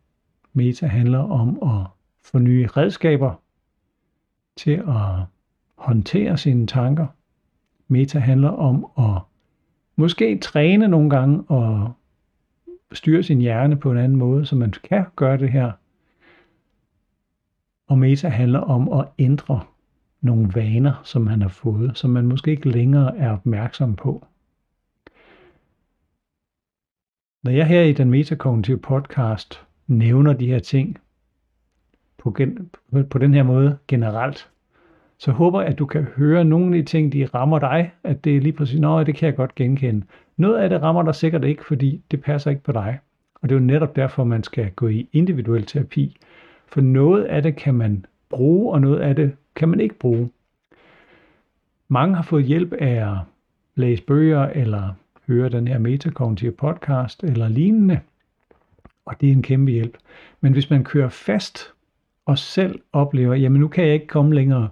Meta 0.53 0.87
handler 0.87 1.18
om 1.18 1.62
at 1.62 1.87
få 2.22 2.38
nye 2.38 2.66
redskaber 2.66 3.35
til 4.57 4.85
at 4.88 5.27
håndtere 5.75 6.38
sine 6.38 6.66
tanker. 6.66 7.07
Meta 7.88 8.18
handler 8.18 8.51
om 8.51 8.87
at 8.99 9.22
måske 9.96 10.38
træne 10.38 10.88
nogle 10.88 11.11
gange 11.11 11.44
og 11.49 11.92
styre 12.92 13.22
sin 13.22 13.40
hjerne 13.40 13.77
på 13.77 13.92
en 13.92 13.99
anden 13.99 14.18
måde, 14.18 14.46
så 14.46 14.57
man 14.57 14.70
kan 14.70 15.05
gøre 15.16 15.38
det 15.38 15.53
her. 15.53 15.72
Og 17.88 17.99
meta 17.99 18.29
handler 18.29 18.61
om 18.61 18.92
at 19.01 19.09
ændre 19.18 19.61
nogle 20.20 20.51
vaner, 20.55 21.01
som 21.05 21.22
man 21.22 21.42
har 21.42 21.49
fået, 21.49 21.99
som 21.99 22.11
man 22.11 22.27
måske 22.27 22.51
ikke 22.51 22.68
længere 22.68 23.16
er 23.16 23.31
opmærksom 23.31 23.96
på. 23.96 24.27
Når 27.42 27.51
jeg 27.51 27.66
her 27.66 27.83
i 27.83 27.92
den 27.92 28.11
metakognitive 28.11 28.79
podcast 28.79 29.66
nævner 29.87 30.33
de 30.33 30.46
her 30.46 30.59
ting 30.59 30.99
på, 32.18 32.31
gen, 32.31 32.70
på 33.11 33.18
den 33.18 33.35
her 33.35 33.42
måde 33.42 33.79
generelt, 33.88 34.51
så 35.18 35.33
håber 35.33 35.61
jeg, 35.61 35.70
at 35.70 35.79
du 35.79 35.87
kan 35.87 36.02
høre 36.02 36.44
nogle 36.44 36.76
af 36.76 36.83
de 36.83 36.88
ting, 36.88 37.12
de 37.12 37.26
rammer 37.35 37.59
dig, 37.59 37.92
at 38.05 38.24
det 38.24 38.37
er 38.37 38.40
lige 38.40 38.52
præcis, 38.52 38.81
nå, 38.81 39.05
det 39.05 39.14
kan 39.14 39.26
jeg 39.26 39.37
godt 39.37 39.55
genkende. 39.55 40.07
Noget 40.37 40.59
af 40.59 40.68
det 40.68 40.83
rammer 40.83 41.02
dig 41.02 41.14
sikkert 41.14 41.44
ikke, 41.44 41.64
fordi 41.64 42.02
det 42.11 42.22
passer 42.22 42.50
ikke 42.50 42.62
på 42.62 42.72
dig. 42.72 42.98
Og 43.35 43.48
det 43.48 43.55
er 43.55 43.61
jo 43.61 43.66
netop 43.66 43.96
derfor, 43.96 44.24
man 44.24 44.42
skal 44.42 44.70
gå 44.70 44.88
i 44.88 45.09
individuel 45.12 45.66
terapi. 45.66 46.16
For 46.66 46.81
noget 46.81 47.24
af 47.24 47.42
det 47.42 47.57
kan 47.57 47.74
man 47.74 48.05
bruge, 48.29 48.72
og 48.72 48.81
noget 48.81 49.00
af 49.00 49.16
det 49.16 49.33
kan 49.55 49.68
man 49.68 49.81
ikke 49.81 49.94
bruge. 49.94 50.31
Mange 51.88 52.14
har 52.14 52.22
fået 52.22 52.44
hjælp 52.44 52.72
af 52.72 53.11
at 53.11 53.16
læse 53.74 54.02
bøger, 54.02 54.46
eller 54.46 54.94
høre 55.26 55.48
den 55.48 55.68
her 55.68 55.79
metakognitive 55.79 56.52
podcast, 56.52 57.24
eller 57.24 57.48
lignende. 57.48 58.00
Og 59.05 59.20
det 59.20 59.29
er 59.29 59.33
en 59.33 59.42
kæmpe 59.42 59.72
hjælp. 59.72 59.98
Men 60.40 60.52
hvis 60.52 60.70
man 60.70 60.85
kører 60.85 61.09
fast 61.09 61.72
og 62.26 62.38
selv 62.38 62.81
oplever, 62.92 63.35
jamen 63.35 63.61
nu 63.61 63.68
kan 63.68 63.85
jeg 63.85 63.94
ikke 63.94 64.07
komme 64.07 64.35
længere, 64.35 64.68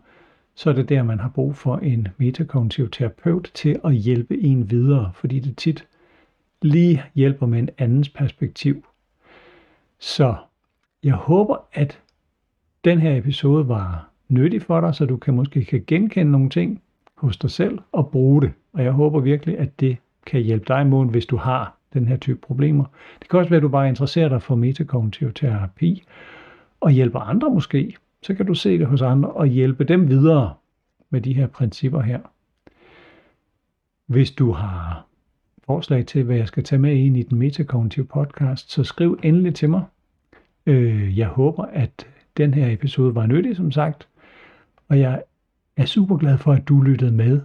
så 0.55 0.71
er 0.71 0.75
det 0.75 0.89
der, 0.89 1.03
man 1.03 1.21
har 1.21 1.29
brug 1.29 1.57
for 1.57 1.77
en 1.77 2.09
metakognitiv 2.19 2.91
terapeut 2.91 3.51
til 3.55 3.81
at 3.85 3.95
hjælpe 3.95 4.41
en 4.41 4.71
videre, 4.71 5.11
fordi 5.15 5.39
det 5.39 5.57
tit 5.57 5.87
lige 6.63 7.03
hjælper 7.15 7.47
med 7.47 7.59
en 7.59 7.69
andens 7.79 8.09
perspektiv. 8.09 8.85
Så 9.99 10.35
jeg 11.03 11.15
håber, 11.15 11.57
at 11.73 12.01
den 12.85 13.01
her 13.01 13.17
episode 13.17 13.69
var 13.69 14.09
nyttig 14.29 14.63
for 14.63 14.81
dig, 14.81 14.95
så 14.95 15.05
du 15.05 15.17
kan 15.17 15.35
måske 15.35 15.65
kan 15.65 15.85
genkende 15.87 16.33
nogle 16.33 16.51
ting 16.51 16.83
hos 17.15 17.37
dig 17.37 17.51
selv 17.51 17.79
og 17.93 18.11
bruge 18.11 18.43
det. 18.43 18.53
Og 18.73 18.85
jeg 18.85 18.93
håber 18.93 19.21
virkelig, 19.21 19.59
at 19.59 19.81
det 19.81 19.97
kan 20.27 20.41
hjælpe 20.41 20.65
dig 20.69 20.81
imod, 20.81 21.07
hvis 21.07 21.27
du 21.27 21.37
har 21.37 21.77
den 21.93 22.09
her 22.09 22.17
type 22.17 22.39
problemer. 22.41 22.85
Det 23.21 23.29
kan 23.29 23.39
også 23.39 23.51
være, 23.51 23.57
at 23.57 23.63
du 23.63 23.69
bare 23.69 23.89
interesserer 23.89 24.29
dig 24.29 24.43
for 24.43 24.55
metakognitiv 24.55 25.33
terapi 25.33 26.03
og 26.81 26.91
hjælper 26.91 27.21
andre 27.21 27.51
måske 27.51 27.97
så 28.25 28.35
kan 28.35 28.47
du 28.47 28.55
se 28.55 28.79
det 28.79 28.87
hos 28.87 29.03
andre 29.03 29.31
og 29.31 29.47
hjælpe 29.47 29.85
dem 29.85 30.09
videre 30.09 30.55
med 31.11 31.21
de 31.21 31.35
her 31.35 31.47
principper 31.47 32.01
her. 32.01 32.21
Hvis 34.07 34.31
du 34.31 34.53
har 34.53 35.07
forslag 35.65 36.07
til, 36.07 36.25
hvad 36.25 36.37
jeg 36.37 36.49
skal 36.49 36.65
tage 36.65 36.79
med 36.79 36.95
ind 36.95 37.17
i 37.17 37.23
den 37.23 37.39
metakognitive 37.39 38.07
podcast, 38.07 38.71
så 38.71 38.85
skriv 38.85 39.19
endelig 39.23 39.55
til 39.55 39.71
mig. 39.71 39.85
Øh, 40.67 41.19
jeg 41.19 41.29
håber, 41.29 41.65
at 41.65 42.07
den 42.37 42.55
her 42.55 42.73
episode 42.73 43.15
var 43.15 43.27
nyttig, 43.27 43.57
som 43.57 43.73
sagt, 43.73 44.09
og 44.89 45.01
jeg 45.01 45.23
er 45.77 45.85
super 45.85 46.17
glad 46.17 46.39
for, 46.39 46.53
at 46.53 46.69
du 46.69 46.81
lyttede 46.81 47.13
med 47.13 47.41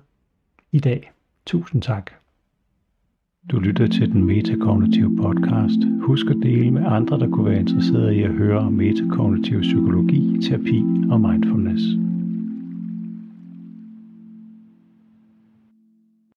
i 0.71 0.79
dag. 0.79 1.11
Tusind 1.45 1.81
tak. 1.81 2.18
Du 3.51 3.59
lytter 3.59 3.87
til 3.87 4.11
den 4.11 4.23
metakognitive 4.25 5.15
podcast. 5.15 5.79
Husk 6.01 6.25
at 6.25 6.37
dele 6.43 6.71
med 6.71 6.83
andre, 6.85 7.19
der 7.19 7.29
kunne 7.29 7.45
være 7.45 7.59
interesserede 7.59 8.15
i 8.15 8.23
at 8.23 8.31
høre 8.31 8.59
om 8.59 8.73
metakognitiv 8.73 9.61
psykologi, 9.61 10.41
terapi 10.41 10.83
og 11.11 11.21
mindfulness. 11.21 12.08